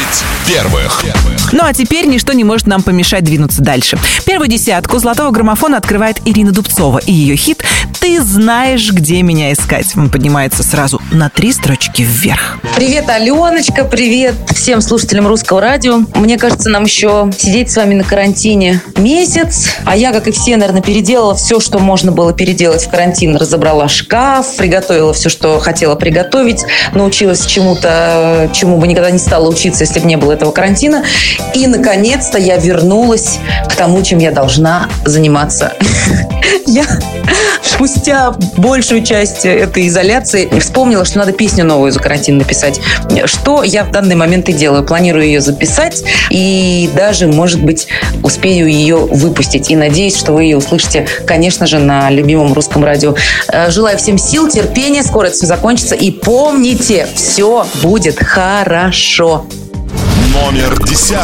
первых. 0.46 1.04
Ну 1.52 1.64
а 1.64 1.72
теперь 1.74 2.06
ничто 2.06 2.32
не 2.32 2.44
может 2.44 2.66
нам 2.66 2.82
помешать 2.82 3.24
двинуться 3.24 3.62
дальше. 3.62 3.98
Первую 4.24 4.48
десятку 4.48 4.98
золотого 4.98 5.30
граммофона 5.30 5.76
открывает 5.76 6.18
Ирина 6.24 6.52
Дубцова 6.52 6.98
и 6.98 7.12
ее 7.12 7.36
хит 7.36 7.62
«Ты 8.00 8.22
знаешь, 8.22 8.92
где 8.92 9.22
меня 9.22 9.52
искать». 9.52 9.86
Он 9.96 10.08
поднимается 10.08 10.62
сразу 10.62 11.02
на 11.10 11.28
три 11.30 11.52
строчки 11.52 12.02
вверх. 12.02 12.58
Привет, 12.76 13.08
Аленочка, 13.08 13.84
привет 13.84 14.34
всем 14.54 14.80
слушателям 14.80 15.26
русского 15.26 15.60
радио. 15.60 15.98
Мне 16.14 16.38
кажется, 16.38 16.70
нам 16.70 16.84
еще 16.84 17.30
сидеть 17.36 17.70
с 17.70 17.76
вами 17.76 17.94
на 17.94 18.04
карантине 18.04 18.80
месяц. 18.96 19.68
А 19.84 19.96
я, 19.96 20.12
как 20.12 20.28
и 20.28 20.32
все, 20.32 20.56
наверное, 20.56 20.82
переделала 20.82 21.34
все, 21.34 21.60
что 21.60 21.78
можно 21.78 22.12
было 22.12 22.32
переделать 22.32 22.84
в 22.84 22.90
карантин. 22.90 23.36
Разобрала 23.36 23.88
шкаф, 23.88 24.56
приготовила 24.56 25.12
все, 25.12 25.28
что 25.28 25.58
хотела 25.58 25.96
приготовить, 25.96 26.64
научилась 26.94 27.44
чему-то, 27.46 28.50
чему 28.52 28.78
бы 28.78 28.86
никогда 28.86 29.10
не 29.10 29.17
стала 29.18 29.48
учиться, 29.48 29.84
если 29.84 30.00
бы 30.00 30.06
не 30.06 30.16
было 30.16 30.32
этого 30.32 30.50
карантина. 30.50 31.04
И, 31.54 31.66
наконец-то, 31.66 32.38
я 32.38 32.56
вернулась 32.56 33.38
к 33.68 33.74
тому, 33.74 34.02
чем 34.02 34.18
я 34.18 34.30
должна 34.30 34.88
заниматься. 35.04 35.72
Я 36.66 36.84
спустя 37.62 38.34
большую 38.56 39.04
часть 39.04 39.46
этой 39.46 39.88
изоляции 39.88 40.48
вспомнила, 40.58 41.04
что 41.04 41.18
надо 41.18 41.32
песню 41.32 41.64
новую 41.64 41.92
за 41.92 42.00
карантин 42.00 42.38
написать. 42.38 42.80
Что 43.24 43.62
я 43.62 43.84
в 43.84 43.90
данный 43.90 44.16
момент 44.16 44.48
и 44.48 44.52
делаю. 44.52 44.84
Планирую 44.84 45.24
ее 45.24 45.40
записать 45.40 46.02
и 46.30 46.90
даже, 46.94 47.26
может 47.26 47.62
быть, 47.62 47.88
успею 48.22 48.66
ее 48.66 48.96
выпустить. 48.96 49.70
И 49.70 49.76
надеюсь, 49.76 50.16
что 50.16 50.32
вы 50.32 50.44
ее 50.44 50.56
услышите, 50.56 51.06
конечно 51.26 51.66
же, 51.66 51.78
на 51.78 52.10
любимом 52.10 52.52
русском 52.52 52.84
радио. 52.84 53.14
Э, 53.48 53.70
Желаю 53.70 53.96
всем 53.96 54.18
сил, 54.18 54.48
терпения, 54.48 55.02
скоро 55.02 55.26
это 55.26 55.36
все 55.36 55.46
закончится. 55.46 55.94
И 55.94 56.10
помните, 56.10 57.06
все 57.14 57.66
будет 57.82 58.18
хорошо. 58.18 59.07
Номер 60.34 60.78
10. 60.84 61.16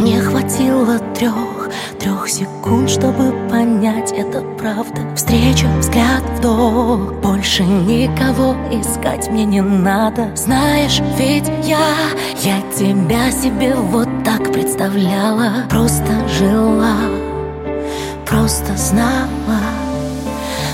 Не 0.00 0.20
хватило 0.20 0.98
трех, 1.14 1.70
трех 2.00 2.28
секунд, 2.28 2.90
чтобы 2.90 3.32
понять, 3.48 4.10
это 4.10 4.40
правда. 4.58 5.00
Встреча, 5.14 5.66
взгляд, 5.78 6.20
вдох 6.36 7.12
Больше 7.22 7.62
никого 7.62 8.56
искать 8.72 9.30
мне 9.30 9.44
не 9.44 9.62
надо. 9.62 10.34
Знаешь, 10.34 11.00
ведь 11.16 11.48
я, 11.62 11.94
я 12.42 12.60
тебя 12.76 13.30
себе 13.30 13.74
вот 13.76 14.08
так 14.24 14.52
представляла. 14.52 15.64
Просто 15.70 16.28
жила, 16.40 16.96
просто 18.26 18.76
знала. 18.76 19.60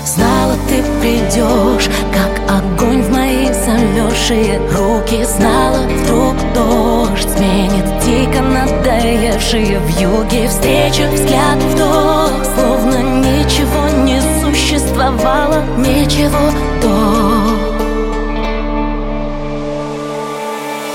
Знала, 0.03 0.55
ты 0.67 0.83
придешь, 0.99 1.89
как 2.11 2.31
огонь 2.49 3.01
в 3.03 3.11
мои 3.11 3.24
замерзшие 3.65 4.59
руки 4.71 5.23
Знала, 5.23 5.79
вдруг 5.87 6.35
дождь 6.53 7.29
сменит 7.35 7.85
дико 8.05 8.41
надоевшие 8.41 9.79
в 9.79 9.89
юге 9.99 10.47
Встреча, 10.47 11.09
взгляд, 11.11 11.57
вдох, 11.73 12.31
словно 12.55 12.97
ничего 13.21 13.89
не 14.03 14.21
существовало 14.41 15.63
Ничего 15.77 16.51
до 16.81 16.95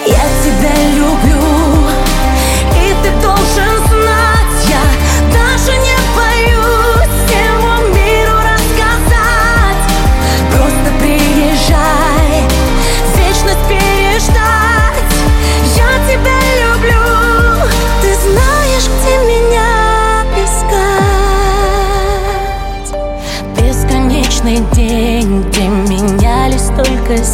Я 0.07 0.25
тебя 0.43 0.75
люблю, 0.97 1.43
и 2.77 2.95
ты 3.03 3.11
должен 3.23 3.70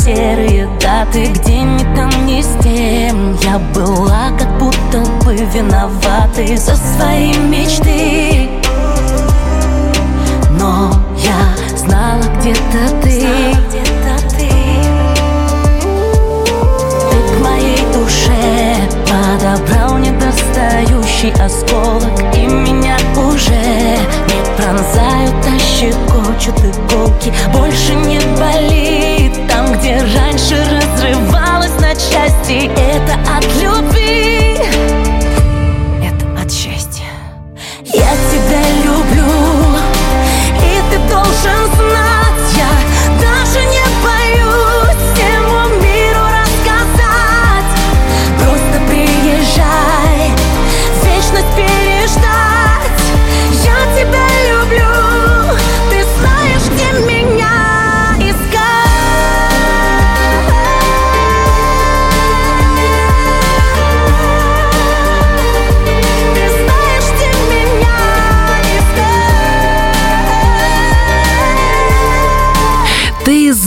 серые 0.06 0.68
даты 0.80 1.26
Где 1.26 1.62
ни 1.62 1.82
там, 1.96 2.10
ни 2.26 2.40
с 2.40 2.62
тем. 2.62 3.36
Я 3.42 3.58
была 3.74 4.30
как 4.38 4.58
будто 4.58 5.00
бы 5.24 5.34
виноватой 5.34 6.56
За 6.56 6.76
свои 6.76 7.34
мечты. 7.34 8.48
Но 10.58 10.92
я 11.18 11.76
знала 11.76 12.22
где-то 12.38 13.02
ты. 13.02 13.26
Ты. 14.38 14.48
К 17.28 17.42
моей 17.42 17.80
душе 17.92 18.76
подобрал 19.06 19.98
недостающий 19.98 21.32
осколок 21.42 22.12
И 22.36 22.46
меня 22.46 22.96
уже 23.16 23.98
не 24.28 24.56
пронзают, 24.56 25.34
а 25.44 25.58
щекочут 25.58 26.58
иголки. 26.60 27.32
Больше 27.52 27.94
не 27.94 28.20
болит 28.38 28.76
там, 29.66 29.78
где 29.78 29.98
раньше 29.98 30.56
разрывалась 30.56 31.78
на 31.80 31.94
части. 31.94 32.70
Это 32.76 33.14
от 33.36 33.44
любви, 33.62 34.58
это 36.02 36.26
от 36.40 36.52
счастья. 36.52 37.04
Я 37.84 38.10
тебя 38.30 38.62
люблю, 38.84 39.76
и 40.62 40.80
ты 40.90 40.98
должен 41.08 41.66
знать 41.74 42.05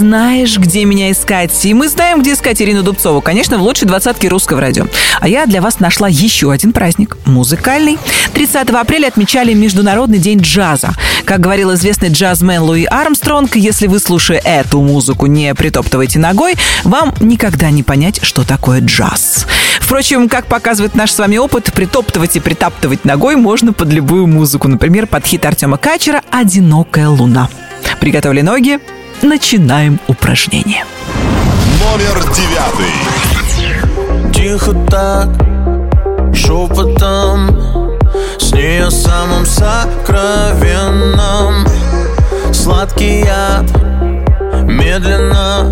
знаешь, 0.09 0.57
где 0.57 0.85
меня 0.85 1.11
искать. 1.11 1.53
И 1.65 1.71
мы 1.75 1.87
знаем, 1.87 2.21
где 2.21 2.33
искать 2.33 2.59
Ирину 2.59 2.81
Дубцову. 2.81 3.21
Конечно, 3.21 3.59
в 3.59 3.61
лучшей 3.61 3.87
двадцатке 3.87 4.27
русского 4.27 4.59
радио. 4.59 4.87
А 5.19 5.27
я 5.27 5.45
для 5.45 5.61
вас 5.61 5.79
нашла 5.79 6.07
еще 6.07 6.51
один 6.51 6.73
праздник. 6.73 7.15
Музыкальный. 7.25 7.99
30 8.33 8.71
апреля 8.71 9.09
отмечали 9.09 9.53
Международный 9.53 10.17
день 10.17 10.39
джаза. 10.39 10.95
Как 11.25 11.41
говорил 11.41 11.75
известный 11.75 12.09
джазмен 12.09 12.63
Луи 12.63 12.85
Армстронг, 12.85 13.55
если 13.55 13.85
вы, 13.85 13.99
слушая 13.99 14.39
эту 14.39 14.81
музыку, 14.81 15.27
не 15.27 15.53
притоптываете 15.53 16.17
ногой, 16.17 16.55
вам 16.83 17.13
никогда 17.19 17.69
не 17.69 17.83
понять, 17.83 18.19
что 18.23 18.43
такое 18.43 18.81
джаз. 18.81 19.45
Впрочем, 19.79 20.27
как 20.27 20.47
показывает 20.47 20.95
наш 20.95 21.11
с 21.11 21.19
вами 21.19 21.37
опыт, 21.37 21.71
притоптывать 21.71 22.35
и 22.35 22.39
притаптывать 22.39 23.05
ногой 23.05 23.35
можно 23.35 23.73
под 23.73 23.93
любую 23.93 24.25
музыку. 24.25 24.67
Например, 24.69 25.05
под 25.05 25.27
хит 25.27 25.45
Артема 25.45 25.77
Качера 25.77 26.23
«Одинокая 26.31 27.09
луна». 27.09 27.47
Приготовили 27.99 28.41
ноги, 28.41 28.79
начинаем 29.21 29.99
упражнение. 30.07 30.85
Номер 31.79 32.23
9. 32.23 34.33
Тихо 34.33 34.73
так, 34.89 35.29
шепотом 36.33 37.51
С 38.39 38.51
ней 38.53 38.81
о 38.83 38.89
самом 38.91 39.45
сокровенном 39.45 41.67
Сладкий 42.53 43.19
яд 43.21 43.65
медленно 44.63 45.71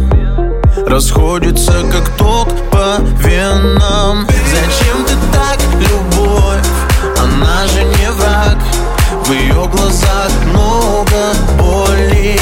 Расходится, 0.85 1.83
как 1.91 2.09
ток 2.17 2.49
по 2.71 2.97
венам 3.19 4.27
Зачем 4.51 5.03
ты 5.05 5.13
так, 5.31 5.57
любовь? 5.79 6.67
Она 7.17 7.65
же 7.67 7.83
не 7.83 8.11
враг 8.11 8.57
В 9.25 9.31
ее 9.31 9.67
глазах 9.67 10.31
много 10.45 11.33
боли 11.57 12.39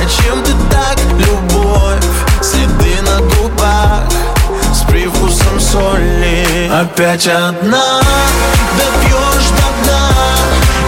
Зачем 0.00 0.42
ты 0.42 0.52
так, 0.70 0.98
любовь? 1.18 2.04
Следы 2.40 3.02
на 3.02 3.18
губах 3.18 4.08
с 4.72 4.80
привкусом 4.88 5.60
соли. 5.60 6.70
Опять 6.72 7.28
одна, 7.28 8.00
допьешь 8.78 9.50
до 9.50 9.66
дна. 9.84 10.08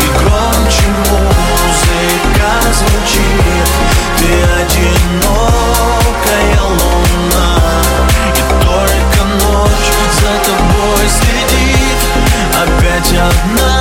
И 0.00 0.06
громче 0.18 0.86
музыка 1.10 2.50
звучит. 2.72 3.68
Ты 4.16 4.30
одинокая 4.62 5.02
луна. 6.70 7.50
И 8.34 8.42
только 8.64 9.20
ночь 9.44 9.90
за 10.20 10.32
тобой 10.46 11.04
следит. 11.06 12.00
Опять 12.62 13.12
одна, 13.12 13.71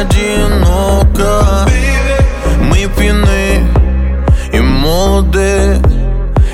одиноко 0.00 1.68
Мы 2.58 2.88
пьяны 2.96 3.66
и 4.52 4.60
молоды 4.60 5.80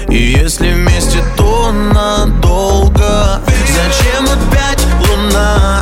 И 0.09 0.17
если 0.17 0.73
вместе, 0.73 1.23
то 1.37 1.73
надолго 1.73 3.41
Зачем 3.67 4.25
опять 4.25 4.85
луна? 5.01 5.81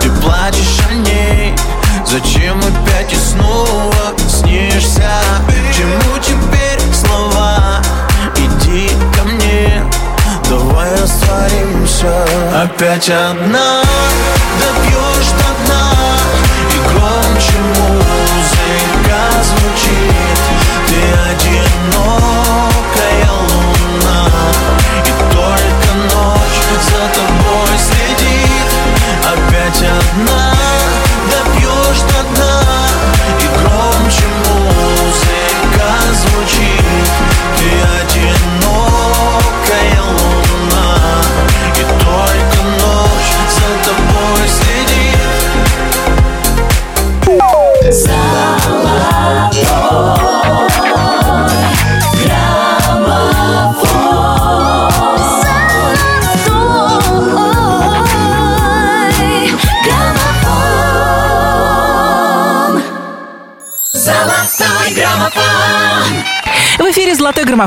Ты 0.00 0.10
плачешь 0.22 0.80
о 0.90 0.94
ней 0.94 1.54
Зачем 2.06 2.58
опять 2.58 3.12
и 3.12 3.16
снова 3.16 4.14
снишься? 4.28 5.10
Чему 5.76 6.18
теперь 6.20 6.80
слова? 6.92 7.82
Иди 8.36 8.88
ко 9.14 9.24
мне 9.24 9.82
Давай 10.48 10.90
растворимся 10.92 12.24
Опять 12.62 13.10
одна 13.10 13.82
Допьешь 14.60 15.03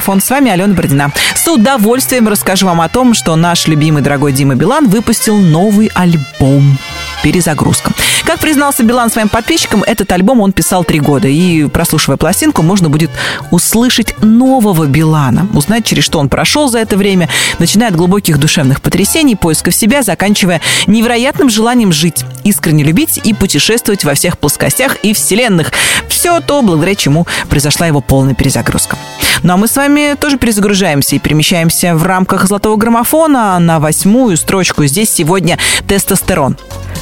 «Золотой 0.08 0.16
граммофон». 0.16 0.22
С 0.22 0.30
вами 0.30 0.52
Алена 0.52 0.74
Бородина. 0.74 1.12
С 1.36 1.48
удовольствием 1.48 2.28
расскажу 2.28 2.66
вам 2.66 2.82
о 2.82 2.90
том, 2.90 3.14
что 3.14 3.36
наш 3.36 3.68
любимый 3.68 4.02
дорогой 4.02 4.32
Дима 4.32 4.56
Билан 4.56 4.88
выпустил 4.88 5.38
новый 5.38 5.92
альбом 5.94 6.78
перезагрузка. 7.24 7.92
Как 8.26 8.40
признался 8.40 8.84
Билан 8.84 9.10
своим 9.10 9.30
подписчикам, 9.30 9.84
этот 9.84 10.12
альбом 10.12 10.42
он 10.42 10.52
писал 10.52 10.84
три 10.84 11.00
года. 11.00 11.28
И, 11.28 11.68
прослушивая 11.68 12.18
пластинку, 12.18 12.62
можно 12.62 12.90
будет 12.90 13.10
услышать 13.52 14.16
нового 14.22 14.86
Билана, 14.86 15.48
узнать, 15.54 15.86
через 15.86 16.04
что 16.04 16.20
он 16.20 16.30
прошел 16.30 16.70
за 16.70 16.80
это 16.80 16.98
время, 16.98 17.30
начиная 17.60 17.90
от 17.90 17.96
глубоких 17.96 18.38
душевных 18.40 18.82
потрясений, 18.82 19.36
поисков 19.36 19.76
себя, 19.76 20.04
заканчивая 20.04 20.62
невероятным 20.88 21.50
желанием 21.50 21.92
жить, 21.92 22.24
искренне 22.44 22.84
любить 22.84 23.20
и 23.24 23.34
путешествовать 23.34 24.04
во 24.04 24.14
всех 24.14 24.38
плоскостях 24.38 24.98
и 25.04 25.14
вселенных. 25.14 25.72
Все 26.08 26.40
то, 26.40 26.62
благодаря 26.62 26.96
чему 26.96 27.26
произошла 27.50 27.88
его 27.88 28.02
полная 28.02 28.36
перезагрузка. 28.36 28.98
Ну 29.44 29.54
а 29.54 29.58
мы 29.58 29.68
с 29.68 29.76
вами 29.76 30.16
тоже 30.20 30.38
перезагружаемся 30.38 31.16
и 31.16 31.20
перемещаемся 31.20 31.96
в 31.96 32.04
рамках 32.04 32.48
золотого 32.48 32.76
граммофона 32.76 33.58
на 33.60 33.80
восьмую 33.80 34.38
строчку. 34.38 34.86
Здесь 34.86 35.10
сегодня 35.10 35.58
тестостерон. 35.88 36.58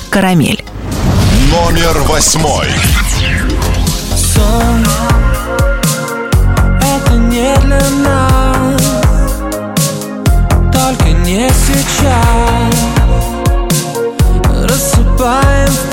Карамель. 0.09 0.63
Номер 1.51 1.99
восьмой. 2.07 2.67
Сон 4.15 4.85
Это 6.81 7.13
не 7.13 7.55
для 7.61 7.81
нас 8.03 8.81
Только 10.73 11.11
не 11.23 11.49
сейчас 11.49 12.75
Рассыпаем 14.63 15.84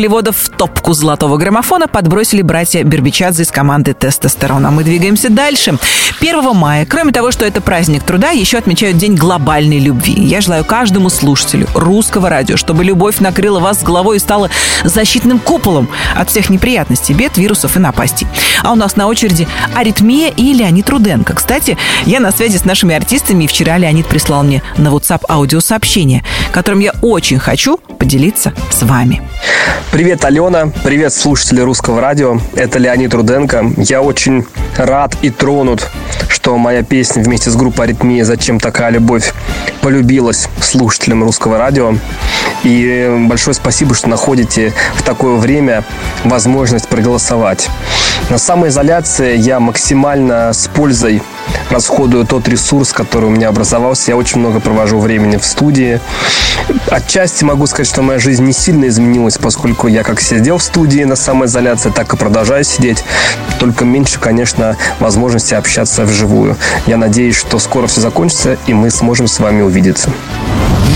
углеводов 0.00 0.36
в 0.38 0.48
топку 0.48 0.94
золотого 0.94 1.36
граммофона 1.36 1.86
подбросили 1.86 2.40
братья 2.40 2.82
Бербичадзе 2.82 3.42
из 3.42 3.50
команды 3.50 3.92
«Тестостерон». 3.92 4.64
А 4.64 4.70
мы 4.70 4.82
двигаемся 4.82 5.28
дальше. 5.28 5.74
1 6.20 6.56
мая, 6.56 6.86
кроме 6.86 7.12
того, 7.12 7.30
что 7.30 7.44
это 7.44 7.60
праздник 7.60 8.02
труда, 8.02 8.30
еще 8.30 8.56
отмечают 8.56 8.96
День 8.96 9.14
глобальной 9.14 9.78
любви. 9.78 10.14
Я 10.14 10.40
желаю 10.40 10.64
каждому 10.64 11.10
слушателю 11.10 11.66
русского 11.74 12.30
радио, 12.30 12.56
чтобы 12.56 12.82
любовь 12.82 13.18
накрыла 13.18 13.60
вас 13.60 13.80
с 13.80 13.82
головой 13.82 14.16
и 14.16 14.20
стала 14.20 14.48
защитным 14.84 15.38
куполом 15.38 15.86
от 16.16 16.30
всех 16.30 16.48
неприятностей, 16.48 17.12
бед, 17.12 17.36
вирусов 17.36 17.76
и 17.76 17.78
напастей. 17.78 18.26
А 18.62 18.72
у 18.72 18.76
нас 18.76 18.96
на 18.96 19.06
очереди 19.06 19.46
аритмия 19.74 20.30
и 20.30 20.54
Леонид 20.54 20.88
Руденко. 20.88 21.34
Кстати, 21.34 21.76
я 22.06 22.20
на 22.20 22.32
связи 22.32 22.56
с 22.56 22.64
нашими 22.64 22.94
артистами, 22.94 23.44
и 23.44 23.46
вчера 23.46 23.76
Леонид 23.76 24.06
прислал 24.06 24.44
мне 24.44 24.62
на 24.78 24.88
WhatsApp 24.88 25.24
аудиосообщение, 25.28 26.24
которым 26.52 26.80
я 26.80 26.94
очень 27.02 27.38
хочу 27.38 27.76
поделиться 27.76 28.54
с 28.70 28.82
вами. 28.82 29.20
Привет, 29.92 30.24
Алена. 30.24 30.70
Привет, 30.84 31.12
слушатели 31.12 31.60
русского 31.60 32.00
радио. 32.00 32.38
Это 32.54 32.78
Леонид 32.78 33.12
Руденко. 33.12 33.72
Я 33.76 34.02
очень 34.02 34.46
рад 34.76 35.16
и 35.20 35.30
тронут, 35.30 35.90
что 36.40 36.56
моя 36.56 36.82
песня 36.82 37.22
вместе 37.22 37.50
с 37.50 37.54
группой 37.54 37.84
«Аритмия. 37.84 38.24
Зачем 38.24 38.58
такая 38.58 38.88
любовь» 38.88 39.34
полюбилась 39.82 40.48
слушателям 40.62 41.22
русского 41.22 41.58
радио. 41.58 41.94
И 42.64 43.26
большое 43.28 43.54
спасибо, 43.54 43.94
что 43.94 44.08
находите 44.08 44.72
в 44.94 45.02
такое 45.02 45.36
время 45.36 45.84
возможность 46.24 46.88
проголосовать. 46.88 47.68
На 48.30 48.38
самоизоляции 48.38 49.36
я 49.36 49.60
максимально 49.60 50.52
с 50.54 50.66
пользой 50.68 51.22
расходую 51.68 52.26
тот 52.26 52.48
ресурс, 52.48 52.92
который 52.92 53.26
у 53.26 53.30
меня 53.30 53.48
образовался. 53.48 54.10
Я 54.10 54.16
очень 54.16 54.40
много 54.40 54.60
провожу 54.60 54.98
времени 54.98 55.36
в 55.36 55.44
студии. 55.44 56.00
Отчасти 56.88 57.44
могу 57.44 57.66
сказать, 57.66 57.86
что 57.86 58.02
моя 58.02 58.18
жизнь 58.18 58.44
не 58.44 58.52
сильно 58.52 58.86
изменилась, 58.88 59.36
поскольку 59.36 59.88
я 59.88 60.02
как 60.04 60.20
сидел 60.20 60.58
в 60.58 60.62
студии 60.62 61.04
на 61.04 61.16
самоизоляции, 61.16 61.90
так 61.90 62.12
и 62.14 62.16
продолжаю 62.16 62.64
сидеть. 62.64 63.04
Только 63.60 63.84
меньше, 63.84 64.18
конечно, 64.18 64.78
возможности 65.00 65.52
общаться 65.52 66.04
вживую. 66.04 66.56
Я 66.86 66.96
надеюсь, 66.96 67.36
что 67.36 67.58
скоро 67.58 67.86
все 67.86 68.00
закончится, 68.00 68.56
и 68.66 68.72
мы 68.72 68.90
сможем 68.90 69.28
с 69.28 69.38
вами 69.38 69.60
увидеться. 69.60 70.10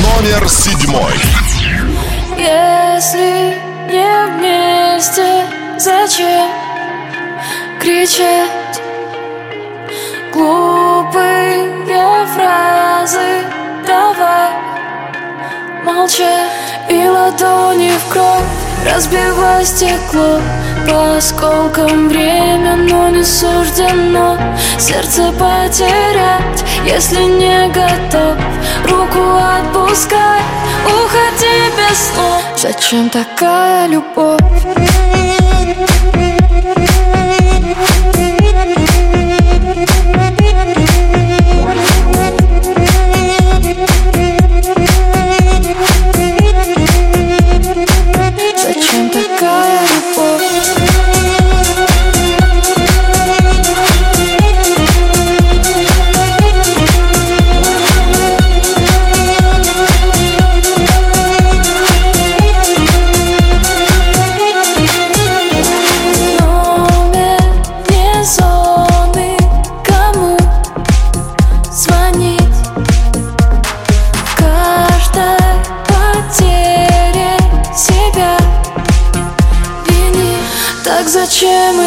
Номер 0.03 0.49
седьмой. 0.49 1.13
Если 2.39 3.55
не 3.93 4.27
вместе, 4.39 5.45
зачем 5.79 6.49
кричать 7.81 8.81
глупые 10.33 11.75
фразы? 12.35 13.45
Давай 13.87 14.51
молчать 15.85 16.51
и 16.89 17.07
ладони 17.07 17.91
в 17.91 18.13
кровь 18.13 18.64
Разбивай 18.85 19.65
стекло 19.65 20.41
по 20.87 21.17
осколкам 21.17 22.09
время, 22.09 22.77
но 22.77 23.09
не 23.09 23.25
суждено. 23.25 24.39
Сердце 24.79 25.33
потерять, 25.33 26.65
если 26.85 27.23
не 27.23 27.69
готов. 27.69 28.37
Руку 28.89 29.21
отпускай, 29.37 30.41
уходи 30.85 31.71
без 31.77 31.99
слов 32.13 32.43
Зачем 32.57 33.09
такая 33.11 33.89
любовь? 33.89 34.41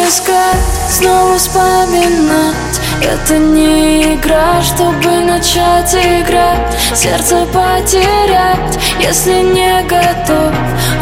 Искать, 0.08 0.56
снова 0.88 1.36
вспоминать. 1.36 2.80
Это 3.02 3.38
не 3.38 4.14
игра, 4.14 4.60
чтобы 4.62 5.20
начать 5.20 5.94
играть. 5.94 6.76
Сердце 6.94 7.46
потерять, 7.46 8.78
если 9.00 9.42
не 9.42 9.82
готов. 9.82 10.52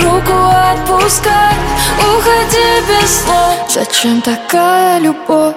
Руку 0.02 0.36
отпускать, 0.72 1.56
уходи 1.98 2.68
без 2.88 3.22
слов 3.22 3.56
Зачем 3.68 4.20
такая 4.20 4.98
любовь? 5.00 5.54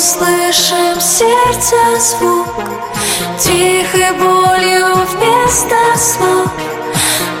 Не 0.00 0.06
услышим 0.06 0.98
сердца 0.98 1.76
звук 1.98 2.46
Тихой 3.38 4.12
болью 4.12 4.94
вместо 4.94 5.76
слов 5.98 6.48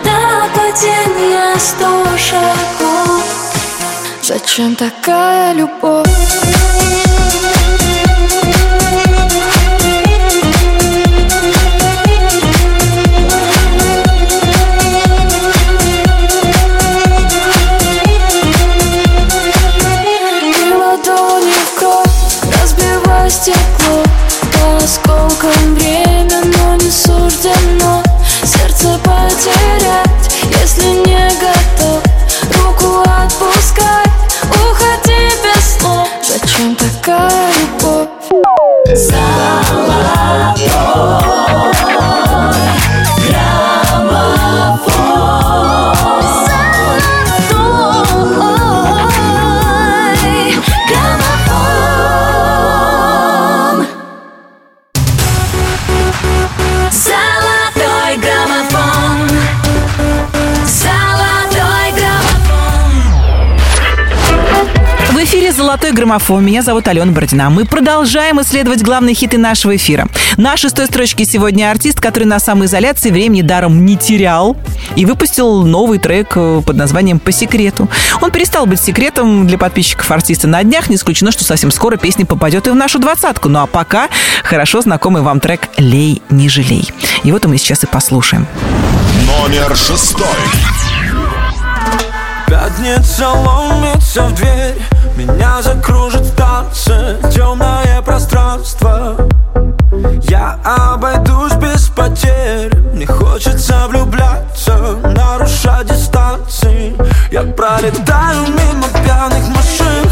Нападение 0.04 1.58
сто 1.58 2.04
шагов 2.18 3.24
Зачем 4.22 4.76
такая 4.76 5.54
любовь? 5.54 7.09
Потерять, 29.40 30.44
если 30.60 31.08
не 31.08 31.09
«Золотой 65.70 65.92
граммофон». 65.92 66.44
Меня 66.44 66.62
зовут 66.62 66.88
Алена 66.88 67.12
Бородина. 67.12 67.48
Мы 67.48 67.64
продолжаем 67.64 68.40
исследовать 68.40 68.82
главные 68.82 69.14
хиты 69.14 69.38
нашего 69.38 69.76
эфира. 69.76 70.08
На 70.36 70.56
шестой 70.56 70.86
строчке 70.86 71.24
сегодня 71.24 71.70
артист, 71.70 72.00
который 72.00 72.24
на 72.24 72.40
самоизоляции 72.40 73.10
времени 73.10 73.42
даром 73.42 73.86
не 73.86 73.96
терял 73.96 74.56
и 74.96 75.06
выпустил 75.06 75.62
новый 75.62 76.00
трек 76.00 76.32
э, 76.34 76.60
под 76.66 76.74
названием 76.74 77.20
«По 77.20 77.30
секрету». 77.30 77.88
Он 78.20 78.32
перестал 78.32 78.66
быть 78.66 78.80
секретом 78.80 79.46
для 79.46 79.58
подписчиков 79.58 80.10
артиста 80.10 80.48
на 80.48 80.64
днях. 80.64 80.90
Не 80.90 80.96
исключено, 80.96 81.30
что 81.30 81.44
совсем 81.44 81.70
скоро 81.70 81.96
песня 81.96 82.26
попадет 82.26 82.66
и 82.66 82.70
в 82.70 82.74
нашу 82.74 82.98
двадцатку. 82.98 83.48
Ну 83.48 83.60
а 83.60 83.66
пока 83.66 84.08
хорошо 84.42 84.80
знакомый 84.80 85.22
вам 85.22 85.38
трек 85.38 85.68
«Лей, 85.76 86.20
не 86.30 86.48
жалей». 86.48 86.90
И 87.22 87.30
вот 87.30 87.46
мы 87.46 87.58
сейчас 87.58 87.84
и 87.84 87.86
послушаем. 87.86 88.44
Номер 89.24 89.76
шестой. 89.76 90.26
Пятница 92.48 93.28
ломится 93.28 94.24
в 94.24 94.34
дверь 94.34 94.74
Меня 95.20 95.60
закружит 95.60 96.22
в 96.22 96.34
танце 96.34 97.18
Темное 97.30 98.00
пространство. 98.00 99.16
Я 100.22 100.58
обойдусь 100.64 101.52
без 101.56 101.88
потерь. 101.88 102.74
Мне 102.94 103.06
хочется 103.06 103.86
влюбляться 103.88 104.96
Нарушать 105.04 105.88
дистанции. 105.88 106.96
Я 107.30 107.42
пролетаю 107.42 108.46
мимо 108.46 108.88
пьяных 109.04 109.46
машин 109.48 110.10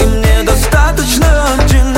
И 0.00 0.04
мне 0.04 0.42
достаточно 0.42 1.44
один 1.56 1.93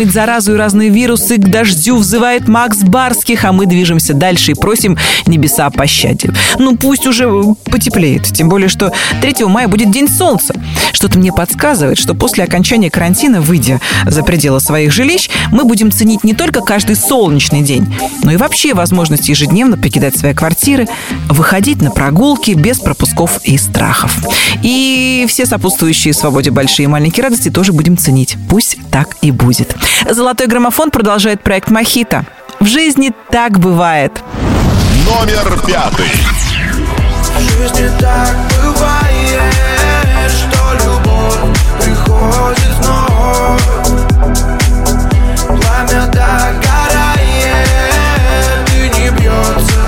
смыть 0.00 0.14
заразу 0.14 0.54
и 0.54 0.56
разные 0.56 0.88
вирусы 0.88 1.36
к 1.36 1.50
дождю 1.50 1.96
взывает 1.96 2.48
Макс 2.48 2.78
Барских, 2.78 3.44
а 3.44 3.52
мы 3.52 3.66
движемся 3.66 4.14
дальше 4.14 4.52
и 4.52 4.54
просим 4.54 4.96
небеса 5.26 5.66
о 5.66 5.70
пощаде. 5.70 6.30
Ну, 6.58 6.74
пусть 6.78 7.06
уже 7.06 7.30
потеплеет, 7.66 8.24
тем 8.24 8.48
более, 8.48 8.70
что 8.70 8.94
3 9.20 9.44
мая 9.44 9.68
будет 9.68 9.90
День 9.90 10.08
Солнца. 10.08 10.54
Что-то 10.92 11.18
мне 11.18 11.32
подсказывает, 11.32 11.98
что 11.98 12.14
после 12.14 12.44
окончания 12.44 12.90
карантина, 12.90 13.40
выйдя 13.40 13.80
за 14.06 14.22
пределы 14.22 14.60
своих 14.60 14.92
жилищ, 14.92 15.30
мы 15.50 15.64
будем 15.64 15.90
ценить 15.90 16.24
не 16.24 16.34
только 16.34 16.60
каждый 16.60 16.96
солнечный 16.96 17.62
день, 17.62 17.94
но 18.22 18.32
и 18.32 18.36
вообще 18.36 18.74
возможность 18.74 19.28
ежедневно 19.28 19.76
покидать 19.76 20.16
свои 20.16 20.34
квартиры, 20.34 20.88
выходить 21.28 21.80
на 21.82 21.90
прогулки 21.90 22.52
без 22.52 22.78
пропусков 22.80 23.40
и 23.44 23.56
страхов. 23.58 24.16
И 24.62 25.26
все 25.28 25.46
сопутствующие 25.46 26.14
свободе 26.14 26.50
большие 26.50 26.84
и 26.84 26.88
маленькие 26.88 27.24
радости 27.24 27.50
тоже 27.50 27.72
будем 27.72 27.96
ценить. 27.96 28.36
Пусть 28.48 28.78
так 28.90 29.16
и 29.22 29.30
будет. 29.30 29.76
Золотой 30.08 30.46
граммофон 30.46 30.90
продолжает 30.90 31.42
проект 31.42 31.70
Мохито. 31.70 32.26
В 32.58 32.66
жизни 32.66 33.12
так 33.30 33.58
бывает. 33.58 34.22
Номер 35.06 35.58
пятый. 35.66 36.06
В 37.34 37.42
жизни 37.42 37.90
так 37.98 38.36
бывает, 38.62 39.69
вновь 42.10 43.62
Пламя 45.46 46.06
догорает, 46.06 47.68
и 48.74 48.90
не 48.90 49.10
бьется. 49.10 49.82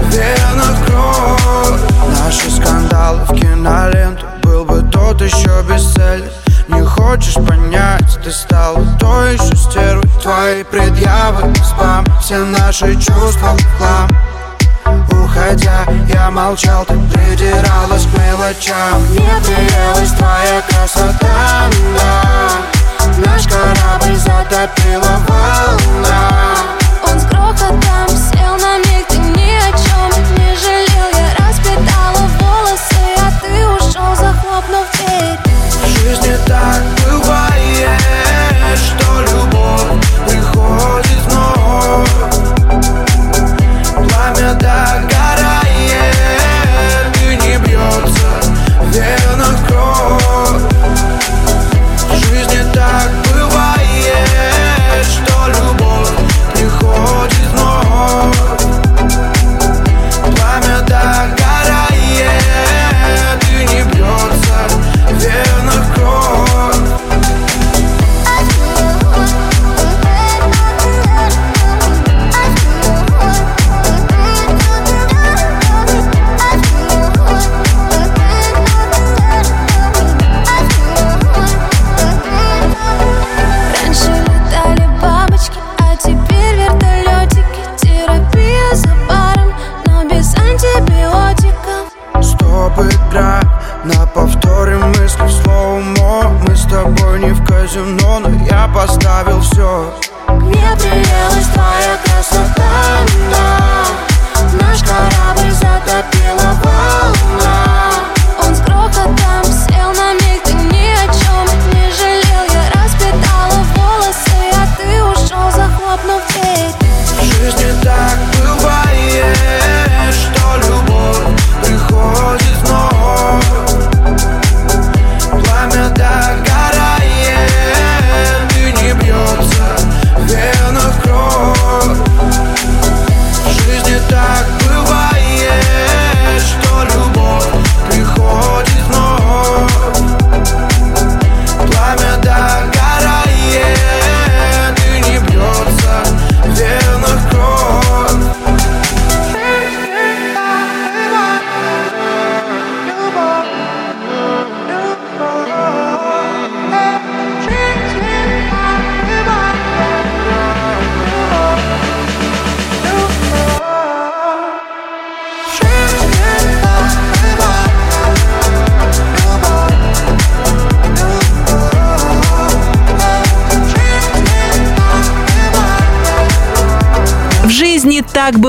В 0.00 0.04
венах 0.10 0.76
кровь. 0.86 1.80
Наши 2.18 2.50
скандалы 2.50 3.20
в 3.24 3.34
киноленту. 3.34 4.26
Был 4.42 4.64
бы 4.64 4.82
тот 4.90 5.20
еще 5.20 5.62
бестселлер. 5.68 6.30
Не 6.68 6.82
хочешь 6.82 7.34
понять, 7.34 8.18
ты 8.22 8.30
стала 8.30 8.84
той 8.98 9.34
еще 9.34 9.56
стервой. 9.56 10.08
Твои 10.22 10.64
предъявы, 10.64 11.54
спам, 11.64 12.04
все 12.20 12.38
наши 12.44 12.94
чувства 12.96 13.56
в 13.56 13.78
хлам 13.78 14.08
Уходя, 15.36 15.86
я 16.08 16.30
молчал, 16.30 16.84
ты 16.86 16.94
придиралась 17.12 18.06
к 18.06 18.18
мелочам. 18.18 19.02
Мне 19.10 19.30
приелась 19.44 20.12
твоя 20.12 20.62
красота, 20.62 21.68
да. 21.94 22.50
Наш 23.18 23.46
корабль 23.46 24.16
затопила 24.16 25.20
волна. 25.28 26.30
Он 27.06 27.20
с 27.20 27.24
грохотом 27.24 28.08
сел 28.08 28.56
на 28.56 28.78
миг, 28.78 29.06
ты 29.08 29.18
ни 29.18 29.52
о 29.58 29.72
чем 29.72 30.08
не 30.38 30.56
жалел. 30.56 31.08
Я 31.12 31.28
распитала 31.46 32.22
волосы, 32.40 33.04
а 33.18 33.30
ты 33.42 33.66
ушел, 33.66 34.16
захлопнув 34.16 34.86
дверь. 34.94 35.38
В 35.84 35.86
жизни 36.00 36.36
так 36.46 36.82
бывает, 37.04 38.00
что 38.78 39.20
любовь 39.20 39.45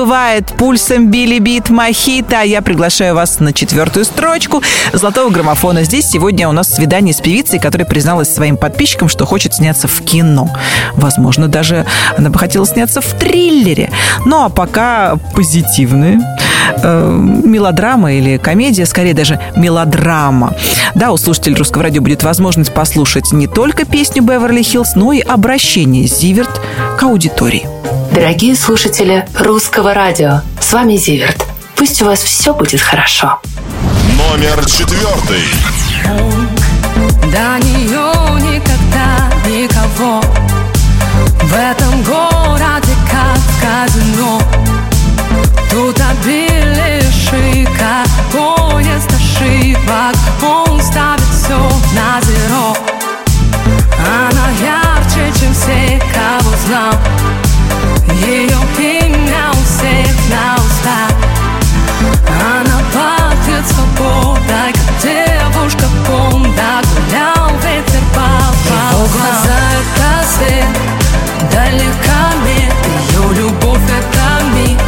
бывает. 0.08 0.46
Пульсом 0.56 1.10
били 1.10 1.38
бит 1.38 1.68
мохито. 1.68 2.40
А 2.40 2.42
я 2.42 2.62
приглашаю 2.62 3.14
вас 3.14 3.40
на 3.40 3.52
четвертую 3.52 4.06
строчку 4.06 4.62
золотого 4.94 5.28
граммофона. 5.28 5.84
Здесь 5.84 6.06
сегодня 6.06 6.48
у 6.48 6.52
нас 6.52 6.70
свидание 6.70 7.12
с 7.12 7.20
певицей, 7.20 7.58
которая 7.58 7.86
призналась 7.86 8.34
своим 8.34 8.56
подписчикам, 8.56 9.10
что 9.10 9.26
хочет 9.26 9.52
сняться 9.52 9.86
в 9.86 10.00
кино. 10.00 10.48
Возможно, 10.94 11.46
даже 11.46 11.84
она 12.16 12.30
бы 12.30 12.38
хотела 12.38 12.66
сняться 12.66 13.02
в 13.02 13.18
триллере. 13.18 13.90
Ну 14.24 14.44
а 14.44 14.48
пока 14.48 15.16
позитивные 15.34 16.20
э, 16.82 17.12
мелодрама 17.44 18.14
или 18.14 18.38
комедия, 18.38 18.86
скорее 18.86 19.12
даже 19.12 19.38
мелодрама. 19.56 20.54
Да, 20.94 21.12
у 21.12 21.18
слушателей 21.18 21.56
русского 21.56 21.82
радио 21.82 22.00
будет 22.00 22.22
возможность 22.22 22.72
послушать 22.72 23.30
не 23.32 23.46
только 23.46 23.84
песню 23.84 24.22
Беверли 24.22 24.62
Хиллз, 24.62 24.94
но 24.94 25.12
и 25.12 25.20
обращение 25.20 26.06
Зиверт 26.06 26.62
к 26.98 27.02
аудитории. 27.02 27.77
Дорогие 28.20 28.56
слушатели 28.56 29.24
русского 29.38 29.94
радио, 29.94 30.40
с 30.60 30.72
вами 30.72 30.96
Зиверт. 30.96 31.40
Пусть 31.76 32.02
у 32.02 32.04
вас 32.04 32.18
все 32.18 32.52
будет 32.52 32.80
хорошо. 32.80 33.40
Номер 34.16 34.66
четвертый. 34.66 35.44
До 37.30 37.64
нее 37.64 38.12
никогда 38.42 39.30
никого 39.46 40.20
В 41.44 41.54
этом 41.54 42.02
городе 42.02 42.92
как 43.08 43.38
в 43.38 43.62
казино 43.62 44.42
Тут 45.70 46.00
обилие 46.00 47.02
шика 47.12 48.02
Поезд 48.32 49.12
ошибок 49.14 50.16
Он 50.42 50.82
ставит 50.82 51.22
все 51.40 51.56
на 51.94 52.20
зеро 52.22 52.76
Она 53.96 54.50
ярче, 54.60 55.32
чем 55.38 55.54
все, 55.54 56.02
кого 56.12 56.50
знал 56.66 57.47
Ее 58.12 58.58
имя 58.78 59.50
у 59.52 59.62
на 60.30 60.54
устах. 60.56 61.12
Она 62.28 62.78
пахнет 62.94 63.64
свободой, 63.66 64.72
девушка 65.02 65.86
Понда 66.06 66.80
Гулял 66.82 67.50
ветер 67.62 68.02
по 68.14 68.28
Его 68.68 69.06
глаза 69.06 69.58
это 69.78 70.26
свет, 70.26 70.66
мир. 72.44 72.72
Ее 73.10 73.42
любовь 73.42 73.80
это 73.98 74.44
миг, 74.54 74.78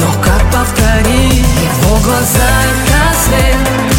но 0.00 0.06
как 0.22 0.42
повторить? 0.52 1.46
Его 1.82 1.96
глаза 1.98 2.50
это 2.70 3.02
свет, 3.24 3.93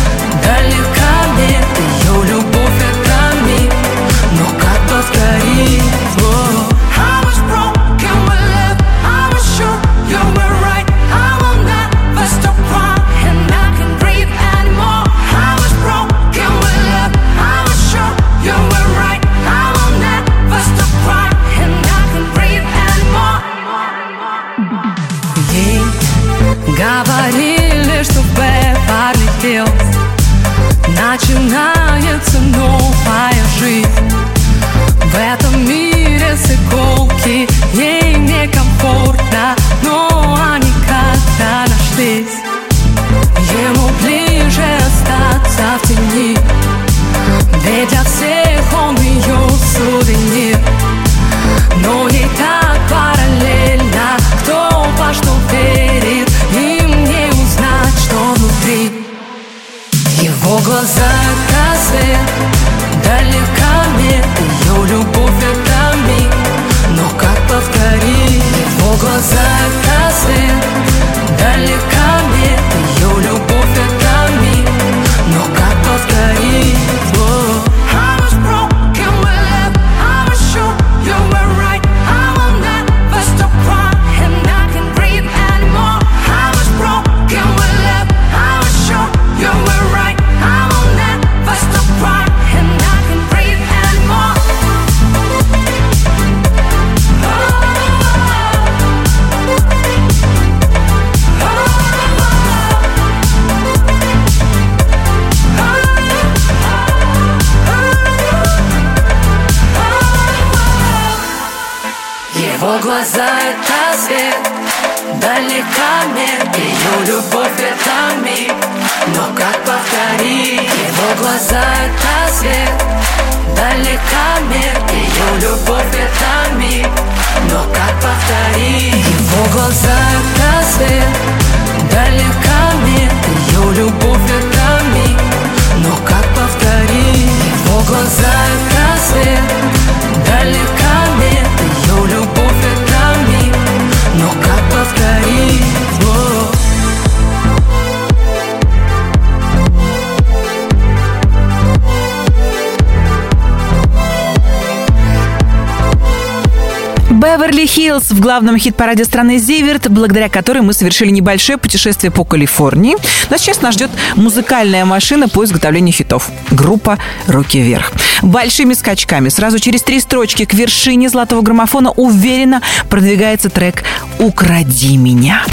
Беверли 157.25 157.65
Хиллз 157.65 158.11
в 158.11 158.19
главном 158.19 158.59
хит-параде 158.59 159.03
страны 159.03 159.39
Зиверт, 159.39 159.89
благодаря 159.89 160.29
которой 160.29 160.61
мы 160.61 160.73
совершили 160.73 161.09
небольшое 161.09 161.57
путешествие 161.57 162.11
по 162.11 162.23
Калифорнии. 162.23 162.95
Но 163.31 163.37
сейчас 163.37 163.63
нас 163.63 163.73
ждет 163.73 163.89
музыкальная 164.15 164.85
машина 164.85 165.27
по 165.27 165.43
изготовлению 165.43 165.91
хитов. 165.91 166.29
Группа 166.51 166.99
«Руки 167.25 167.59
вверх». 167.59 167.93
Большими 168.21 168.75
скачками 168.75 169.29
сразу 169.29 169.57
через 169.57 169.81
три 169.81 169.99
строчки 169.99 170.45
к 170.45 170.53
вершине 170.53 171.09
золотого 171.09 171.41
граммофона 171.41 171.89
уверенно 171.89 172.61
продвигается 172.91 173.49
трек 173.49 173.83
«Укради 174.19 174.95
меня». 174.95 175.43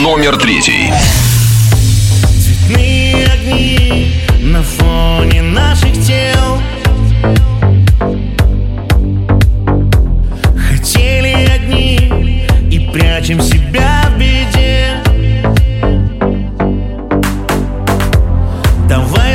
Номер 0.00 0.36
третий. 0.38 0.92
Цветные 2.42 3.26
огни 3.26 4.05
прячем 13.26 13.40
себя 13.42 14.04
в 14.14 14.18
беде 14.18 15.02
Давай 18.88 19.25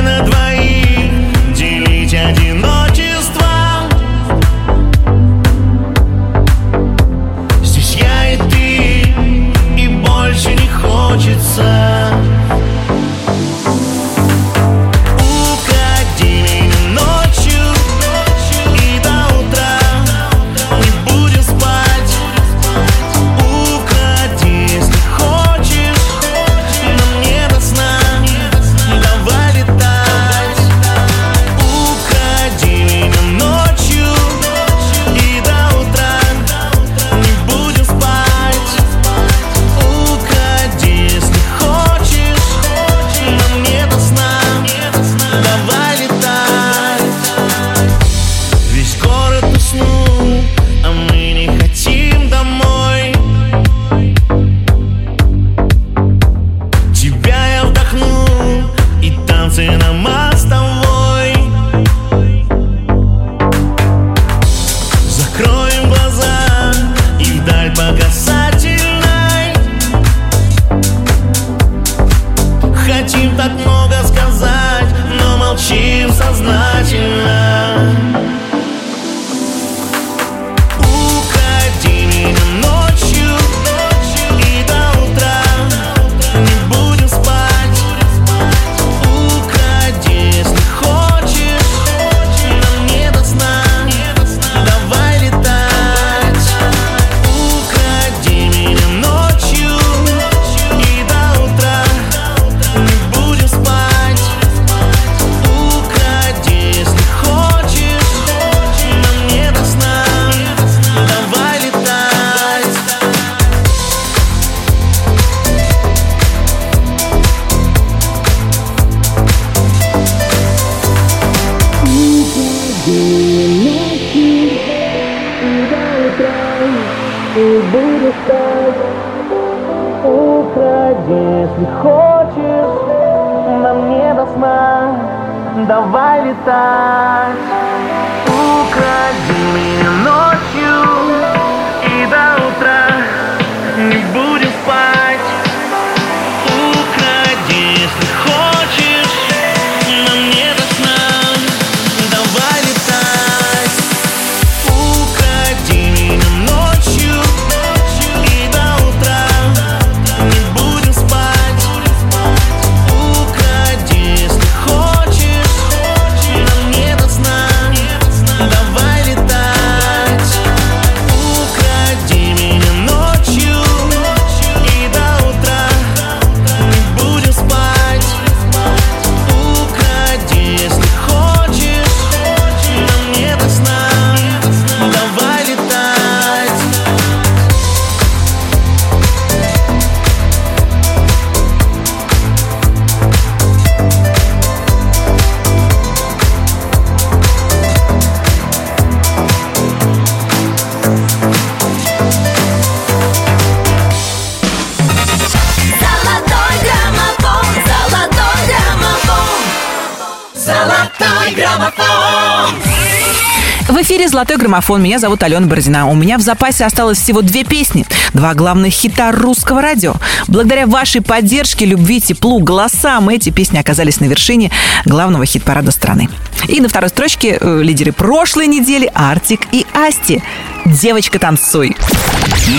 граммофон». 214.52 214.84
Меня 214.84 215.00
зовут 215.00 215.24
Алена 215.24 215.48
Бородина. 215.48 215.88
У 215.88 215.96
меня 215.96 216.18
в 216.18 216.22
запасе 216.22 216.66
осталось 216.66 217.00
всего 217.00 217.22
две 217.22 217.44
песни. 217.44 217.86
Два 218.14 218.34
главных 218.34 218.74
хита 218.74 219.12
русского 219.12 219.62
радио. 219.62 219.96
Благодаря 220.28 220.68
вашей 220.68 221.02
поддержке, 221.02 221.66
любви, 221.66 222.02
теплу, 222.02 222.40
голосам 222.40 223.10
эти 223.10 223.30
песни 223.30 223.58
оказались 223.58 224.00
на 224.00 224.06
вершине 224.06 224.52
главного 224.86 225.26
хит-парада 225.26 225.72
страны. 225.72 226.10
И 226.48 226.60
на 226.60 226.68
второй 226.68 226.90
строчке 226.90 227.38
э, 227.40 227.62
лидеры 227.62 227.94
прошлой 227.94 228.48
недели 228.48 228.92
Артик 228.94 229.42
и 229.52 229.66
Асти. 229.74 230.22
«Девочка, 230.66 231.18
танцуй». 231.20 231.76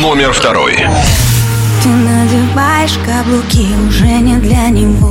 Номер 0.00 0.32
второй. 0.32 0.76
Ты 1.82 1.88
надеваешь 1.88 2.96
каблуки 3.04 3.66
уже 3.88 4.06
не 4.06 4.36
для 4.36 4.68
него 4.68 5.10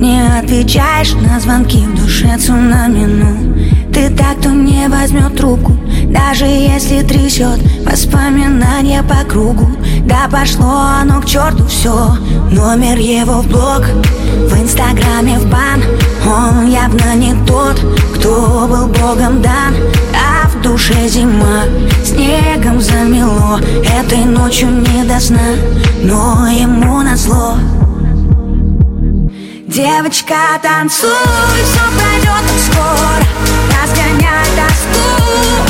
Не 0.00 0.20
отвечаешь 0.40 1.12
на 1.12 1.38
звонки 1.38 1.78
в 1.78 1.94
душе 1.94 2.36
цунами 2.36 3.04
ну 3.04 3.92
Ты 3.92 4.10
так, 4.10 4.40
кто 4.40 4.50
не 4.50 4.88
возьмет 4.88 5.36
трубку 5.36 5.79
Даже 6.06 6.44
если 6.44 7.02
трясет 7.02 7.60
воспоминания 7.84 9.02
по 9.02 9.24
кругу 9.28 9.68
Да 10.06 10.28
пошло 10.30 10.80
оно 11.00 11.20
к 11.20 11.26
черту 11.26 11.66
все 11.66 12.16
Номер 12.50 12.98
его 12.98 13.42
в 13.42 13.48
блог 13.48 13.82
В 14.48 14.60
инстаграме 14.60 15.38
в 15.38 15.46
бан. 15.50 15.82
Он 16.26 16.68
явно 16.68 17.14
не 17.14 17.34
тот, 17.46 17.80
кто 18.14 18.66
был 18.68 18.86
богом 18.86 19.42
дан 19.42 19.74
А 20.14 20.48
в 20.48 20.62
душе 20.62 21.08
зима 21.08 21.64
Снегом 22.04 22.80
замело. 22.80 23.58
Этой 23.98 24.24
ночью 24.24 24.68
не 24.68 25.04
до 25.04 25.20
сна 25.20 25.54
Но 26.02 26.46
ему 26.48 27.02
назло 27.02 27.56
Девочка, 29.70 30.34
танцуй, 30.60 31.10
все 31.62 31.80
пройдет 31.96 32.44
скоро. 32.66 33.22
Разгоняй 33.70 34.44
тоску, 34.56 35.69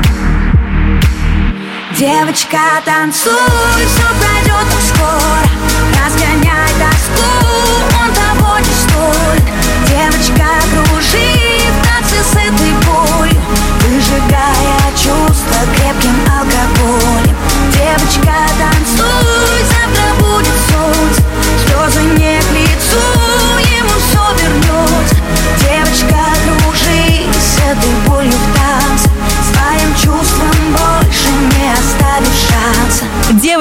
Девочка, 2.01 2.57
танцуй, 2.83 3.31
все 3.75 4.07
пройдет 4.19 4.65
так 4.71 4.81
скоро 4.89 5.45
Разгоняй 6.03 6.71
тоску, 6.79 7.29
он 8.01 8.11
того 8.15 8.57
не 8.57 8.73
стоит 8.73 9.45
Девочка, 9.87 10.47
кружи 10.71 11.29
в 11.69 11.85
танце 11.85 12.23
с 12.23 12.31
этой 12.31 12.73
болью 12.87 13.39
Выжигая 13.81 14.81
чувства 14.95 15.61
крепким 15.75 16.17
алкоголем. 16.25 17.37
Девочка, 17.71 18.33
танцуй, 18.57 19.40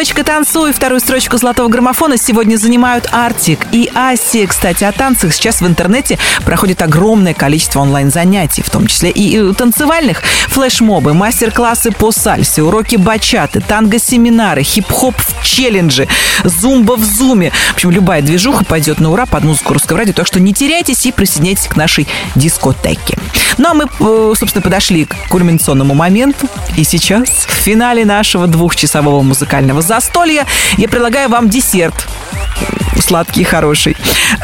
Девочка, 0.00 0.24
танцуй. 0.24 0.72
Вторую 0.72 0.98
строчку 0.98 1.36
золотого 1.36 1.68
граммофона 1.68 2.16
сегодня 2.16 2.56
занимают 2.56 3.06
Артик 3.12 3.66
и 3.70 3.90
Аси. 3.94 4.46
Кстати, 4.46 4.82
о 4.84 4.92
танцах 4.92 5.34
сейчас 5.34 5.60
в 5.60 5.66
интернете 5.66 6.18
проходит 6.46 6.80
огромное 6.80 7.34
количество 7.34 7.80
онлайн-занятий, 7.80 8.62
в 8.62 8.70
том 8.70 8.86
числе 8.86 9.10
и 9.10 9.52
танцевальных. 9.52 10.22
Флешмобы, 10.48 11.12
мастер-классы 11.12 11.90
по 11.92 12.12
сальсе, 12.12 12.62
уроки 12.62 12.96
бачаты, 12.96 13.60
танго-семинары, 13.60 14.62
хип-хоп 14.62 15.16
в 15.18 15.44
челлендже, 15.44 16.08
зумба 16.44 16.96
в 16.96 17.04
зуме. 17.04 17.52
В 17.72 17.74
общем, 17.74 17.90
любая 17.90 18.22
движуха 18.22 18.64
пойдет 18.64 19.00
на 19.00 19.10
ура 19.10 19.26
под 19.26 19.44
музыку 19.44 19.74
русского 19.74 19.98
радио, 19.98 20.14
так 20.14 20.26
что 20.26 20.40
не 20.40 20.54
теряйтесь 20.54 21.04
и 21.04 21.12
присоединяйтесь 21.12 21.68
к 21.68 21.76
нашей 21.76 22.08
дискотеке. 22.36 23.18
Ну 23.58 23.68
а 23.68 23.74
мы, 23.74 23.84
э, 23.84 24.32
собственно, 24.34 24.62
подошли 24.62 25.04
к 25.04 25.14
кульминационному 25.28 25.92
моменту. 25.92 26.48
И 26.78 26.84
сейчас, 26.84 27.28
в 27.28 27.52
финале 27.52 28.06
нашего 28.06 28.46
двухчасового 28.46 29.20
музыкального 29.20 29.82
застолья, 29.90 30.46
я 30.76 30.88
предлагаю 30.88 31.28
вам 31.28 31.50
десерт 31.50 32.06
сладкий 33.00 33.42
хороший. 33.42 33.96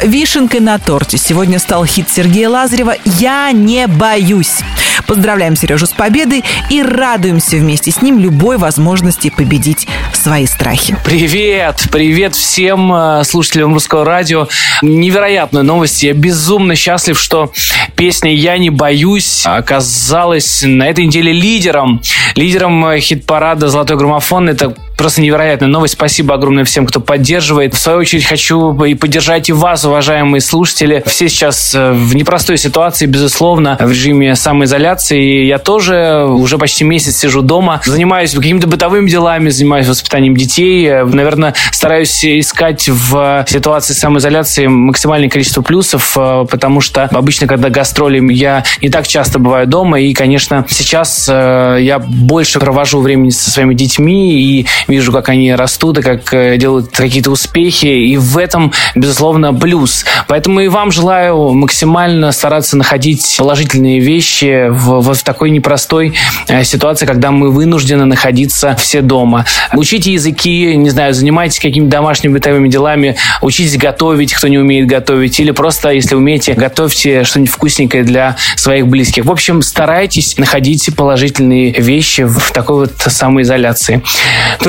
Вишенкой 0.02 0.58
на 0.58 0.80
торте 0.80 1.18
сегодня 1.18 1.60
стал 1.60 1.86
хит 1.86 2.08
Сергея 2.10 2.48
Лазарева 2.48 2.96
«Я 3.04 3.52
не 3.52 3.86
боюсь». 3.86 4.58
Поздравляем 5.06 5.54
Сережу 5.54 5.86
с 5.86 5.92
победой 5.92 6.42
и 6.68 6.82
радуемся 6.82 7.58
вместе 7.58 7.92
с 7.92 8.02
ним 8.02 8.18
любой 8.18 8.58
возможности 8.58 9.30
победить 9.30 9.86
свои 10.12 10.46
страхи. 10.46 10.96
Привет! 11.04 11.86
Привет 11.92 12.34
всем 12.34 12.92
э, 12.92 13.22
слушателям 13.22 13.72
русского 13.72 14.04
радио. 14.04 14.48
Невероятная 14.82 15.62
новость. 15.62 16.02
Я 16.02 16.12
безумно 16.12 16.74
счастлив, 16.74 17.16
что 17.16 17.52
песня 17.94 18.34
«Я 18.34 18.58
не 18.58 18.70
боюсь» 18.70 19.44
оказалась 19.46 20.64
на 20.66 20.88
этой 20.88 21.06
неделе 21.06 21.30
лидером 21.30 22.02
лидером 22.34 22.84
э, 22.86 22.98
хит-парада 22.98 23.68
«Золотой 23.68 23.96
граммофон». 23.96 24.48
Это 24.48 24.74
просто 24.96 25.20
невероятная 25.20 25.68
новость. 25.68 25.94
Спасибо 25.94 26.34
огромное 26.34 26.64
всем, 26.64 26.86
кто 26.86 27.00
поддерживает. 27.00 27.74
В 27.74 27.78
свою 27.78 27.98
очередь 27.98 28.24
хочу 28.24 28.74
и 28.84 28.94
поддержать 28.94 29.48
и 29.48 29.52
вас, 29.52 29.84
уважаемые 29.84 30.40
слушатели. 30.40 31.02
Все 31.06 31.28
сейчас 31.28 31.74
э, 31.74 31.92
в 31.92 32.14
непростой 32.14 32.58
ситуации, 32.58 33.06
безусловно, 33.06 33.76
в 33.80 33.90
режиме 33.90 34.34
самоизоляции. 34.34 35.44
Я 35.44 35.58
тоже 35.58 36.24
уже 36.26 36.58
почти 36.58 36.84
месяц 36.84 37.16
сижу 37.16 37.42
дома, 37.42 37.80
занимаюсь 37.84 38.32
какими-то 38.32 38.66
бытовыми 38.66 39.08
делами, 39.08 39.50
занимаюсь 39.50 39.86
воспитанием 39.86 40.36
детей. 40.36 41.04
Наверное, 41.04 41.54
стараюсь 41.70 42.24
искать 42.24 42.88
в 42.88 43.44
ситуации 43.48 43.94
самоизоляции 43.94 44.66
максимальное 44.66 45.28
количество 45.28 45.62
плюсов, 45.62 46.16
э, 46.16 46.46
потому 46.50 46.80
что 46.80 47.04
обычно, 47.04 47.46
когда 47.46 47.68
гастроли, 47.68 48.16
я 48.32 48.64
не 48.80 48.88
так 48.88 49.06
часто 49.06 49.38
бываю 49.38 49.66
дома. 49.66 50.00
И, 50.00 50.14
конечно, 50.14 50.64
сейчас 50.68 51.28
э, 51.30 51.78
я 51.82 51.98
больше 51.98 52.58
провожу 52.60 53.00
времени 53.00 53.30
со 53.30 53.50
своими 53.50 53.74
детьми 53.74 54.40
и 54.40 54.66
вижу, 54.88 55.12
как 55.12 55.28
они 55.28 55.54
растут 55.54 55.98
и 55.98 56.02
как 56.02 56.32
э, 56.32 56.56
делают 56.56 56.90
какие-то 56.92 57.30
успехи. 57.30 57.86
И 57.86 58.16
в 58.16 58.38
этом, 58.38 58.72
безусловно, 58.94 59.52
плюс. 59.54 60.04
Поэтому 60.28 60.60
и 60.60 60.68
вам 60.68 60.90
желаю 60.90 61.52
максимально 61.52 62.32
стараться 62.32 62.76
находить 62.76 63.34
положительные 63.38 64.00
вещи 64.00 64.68
в, 64.68 65.00
в 65.14 65.22
такой 65.22 65.50
непростой 65.50 66.14
э, 66.48 66.64
ситуации, 66.64 67.06
когда 67.06 67.30
мы 67.30 67.50
вынуждены 67.50 68.04
находиться 68.04 68.76
все 68.76 69.00
дома. 69.02 69.44
Учите 69.72 70.12
языки, 70.12 70.76
не 70.76 70.90
знаю, 70.90 71.14
занимайтесь 71.14 71.58
какими-то 71.58 71.90
домашними 71.90 72.34
бытовыми 72.34 72.68
делами, 72.68 73.16
учитесь 73.42 73.76
готовить, 73.76 74.34
кто 74.34 74.48
не 74.48 74.58
умеет 74.58 74.86
готовить, 74.86 75.38
или 75.40 75.50
просто, 75.50 75.90
если 75.90 76.14
умеете, 76.14 76.54
готовьте 76.54 77.24
что-нибудь 77.24 77.52
вкусненькое 77.52 78.04
для 78.04 78.36
своих 78.56 78.86
близких. 78.86 79.24
В 79.24 79.30
общем, 79.30 79.62
старайтесь 79.62 80.38
находить 80.38 80.88
положительные 80.96 81.72
вещи 81.72 82.22
в 82.22 82.52
такой 82.52 82.86
вот 82.86 82.92
самоизоляции. 82.98 84.02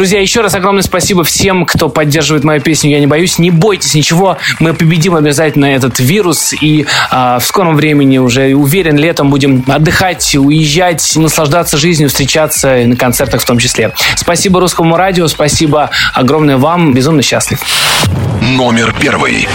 Друзья, 0.08 0.22
еще 0.22 0.40
раз 0.40 0.56
огромное 0.56 0.84
спасибо 0.84 1.26
всем, 1.26 1.66
кто 1.66 1.90
поддерживает 1.90 2.46
мою 2.46 2.62
песню 2.62 2.92
«Я 2.92 3.02
не 3.02 3.08
боюсь». 3.08 3.40
Не 3.40 3.52
бойтесь 3.52 3.94
ничего, 3.94 4.38
мы 4.62 4.74
победим 4.74 5.16
обязательно 5.16 5.66
этот 5.66 6.00
вирус. 6.00 6.54
И 6.62 6.86
а, 7.12 7.40
в 7.40 7.44
скором 7.46 7.76
времени 7.76 8.18
уже, 8.18 8.56
уверен, 8.56 8.96
летом 8.96 9.30
будем 9.30 9.66
отдыхать, 9.68 10.34
уезжать, 10.38 11.12
наслаждаться 11.18 11.76
жизнью, 11.76 12.08
встречаться 12.08 12.84
на 12.86 12.96
концертах 12.96 13.42
в 13.42 13.46
том 13.46 13.60
числе. 13.60 13.92
Спасибо 14.16 14.62
Русскому 14.62 14.96
радио, 14.96 15.28
спасибо 15.28 15.90
огромное 16.14 16.56
вам. 16.56 16.94
Безумно 16.94 17.22
счастлив. 17.22 17.60
Номер 18.42 18.96
первый. 18.98 19.46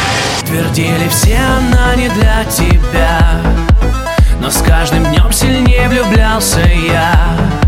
Твердили 0.46 1.08
все, 1.08 1.38
она 1.38 1.94
не 1.94 2.10
для 2.10 2.44
тебя 2.44 3.40
Но 4.38 4.50
с 4.50 4.58
каждым 4.58 5.04
днем 5.04 5.32
сильнее 5.32 5.88
влюблялся 5.88 6.60
я 6.60 7.61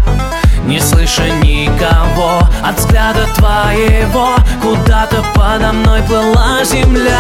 не 0.65 0.81
слыша 0.81 1.29
никого 1.43 2.41
От 2.63 2.79
взгляда 2.79 3.27
твоего 3.37 4.37
Куда-то 4.63 5.23
подо 5.35 5.73
мной 5.73 6.03
плыла 6.03 6.65
земля. 6.65 7.19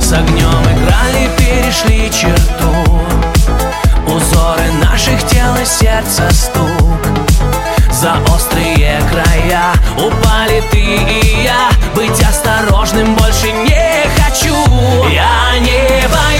С 0.00 0.12
огнем 0.12 0.62
играли, 0.62 1.28
перешли 1.38 2.10
черту. 2.10 3.02
Узоры 4.06 4.70
наших 4.82 5.22
тел 5.26 5.54
и 5.60 5.64
сердца 5.64 6.30
стук. 6.30 6.98
За 7.90 8.14
острые 8.34 9.00
края 9.10 9.72
Упали 9.98 10.62
ты 10.70 10.80
и 10.80 11.44
я. 11.44 11.68
Быть 11.94 12.22
осторожным 12.22 13.14
больше 13.16 13.52
не 13.52 14.04
хочу. 14.22 14.54
Я 15.10 15.58
не 15.58 16.08
боюсь 16.08 16.33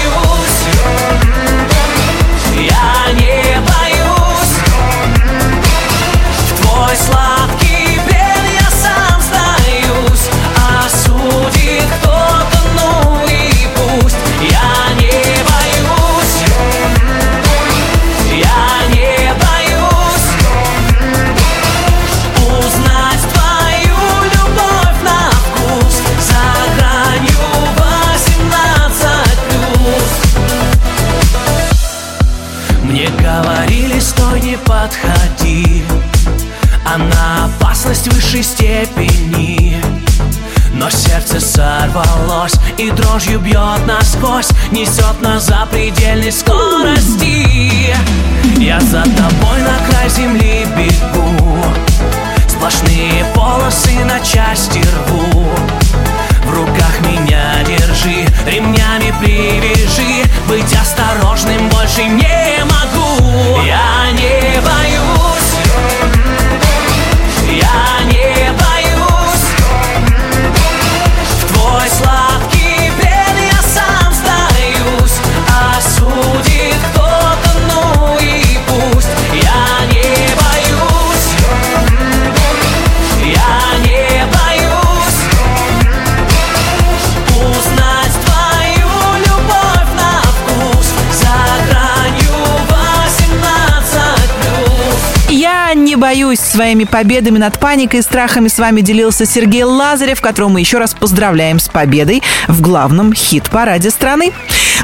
своими 96.55 96.85
победами 96.85 97.37
над 97.37 97.59
паникой 97.59 97.99
и 97.99 98.01
страхами 98.01 98.47
с 98.47 98.57
вами 98.57 98.79
делился 98.79 99.25
Сергей 99.25 99.63
Лазарев, 99.63 100.21
которого 100.21 100.47
мы 100.47 100.61
еще 100.61 100.77
раз 100.77 100.93
поздравляем 100.93 101.59
с 101.59 101.67
победой 101.67 102.23
в 102.47 102.61
главном 102.61 103.13
хит-параде 103.13 103.89
страны. 103.89 104.31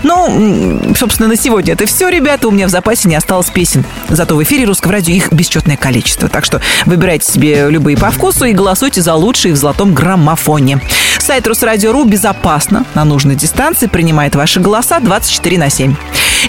Ну, 0.04 0.82
собственно, 0.98 1.30
на 1.30 1.38
сегодня 1.38 1.74
это 1.74 1.86
все, 1.86 2.10
ребята. 2.10 2.50
У 2.50 2.52
меня 2.52 2.68
в 2.68 2.70
запасе 2.70 3.08
не 3.08 3.16
осталось 3.16 3.50
песен. 3.50 3.86
Зато 4.10 4.36
в 4.36 4.44
эфире 4.44 4.66
русского 4.66 4.92
радио 4.92 5.14
их 5.14 5.32
бесчетное 5.32 5.78
количество. 5.78 6.28
Так 6.28 6.44
что 6.44 6.60
выбирайте 6.86 7.32
себе 7.32 7.70
любые 7.70 7.96
по 7.96 8.12
вкусу 8.12 8.44
и 8.44 8.52
голосуйте 8.52 9.02
за 9.02 9.14
лучшие 9.14 9.54
в 9.54 9.58
золотом 9.58 9.94
граммофоне. 9.94 10.82
Сайт 11.20 11.48
Русрадио.ру 11.48 12.04
безопасно 12.04 12.86
на 12.96 13.06
нужной 13.06 13.36
дистанции 13.36 13.88
принимает 13.88 14.36
ваши 14.36 14.60
голоса 14.60 15.00
24 15.00 15.58
на 15.58 15.70
7. 15.70 15.96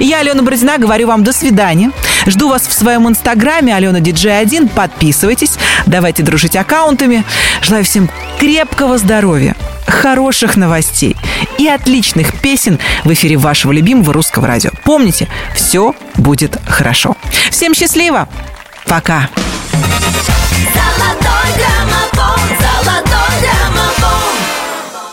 Я, 0.01 0.19
Алена 0.19 0.43
Бородина, 0.43 0.79
говорю 0.79 1.07
вам 1.07 1.23
до 1.23 1.33
свидания. 1.33 1.93
Жду 2.27 2.49
вас 2.49 2.67
в 2.67 2.73
своем 2.73 3.09
инстаграме 3.09 3.75
Алена 3.75 4.01
Диджей 4.01 4.39
1. 4.39 4.69
Подписывайтесь, 4.69 5.57
давайте 5.87 6.23
дружить 6.23 6.57
аккаунтами. 6.57 7.25
Желаю 7.63 7.85
всем 7.85 8.11
крепкого 8.39 8.99
здоровья, 8.99 9.57
хороших 9.87 10.57
новостей 10.57 11.17
и 11.59 11.69
отличных 11.69 12.41
песен 12.41 12.79
в 13.05 13.13
эфире 13.13 13.37
вашего 13.37 13.73
любимого 13.73 14.13
русского 14.13 14.47
радио. 14.47 14.71
Помните, 14.85 15.29
все 15.55 15.95
будет 16.17 16.59
хорошо. 16.67 17.17
Всем 17.51 17.75
счастливо! 17.75 18.29
Пока! 18.87 19.29
Золотой 19.73 21.51
граммофон 21.57 22.62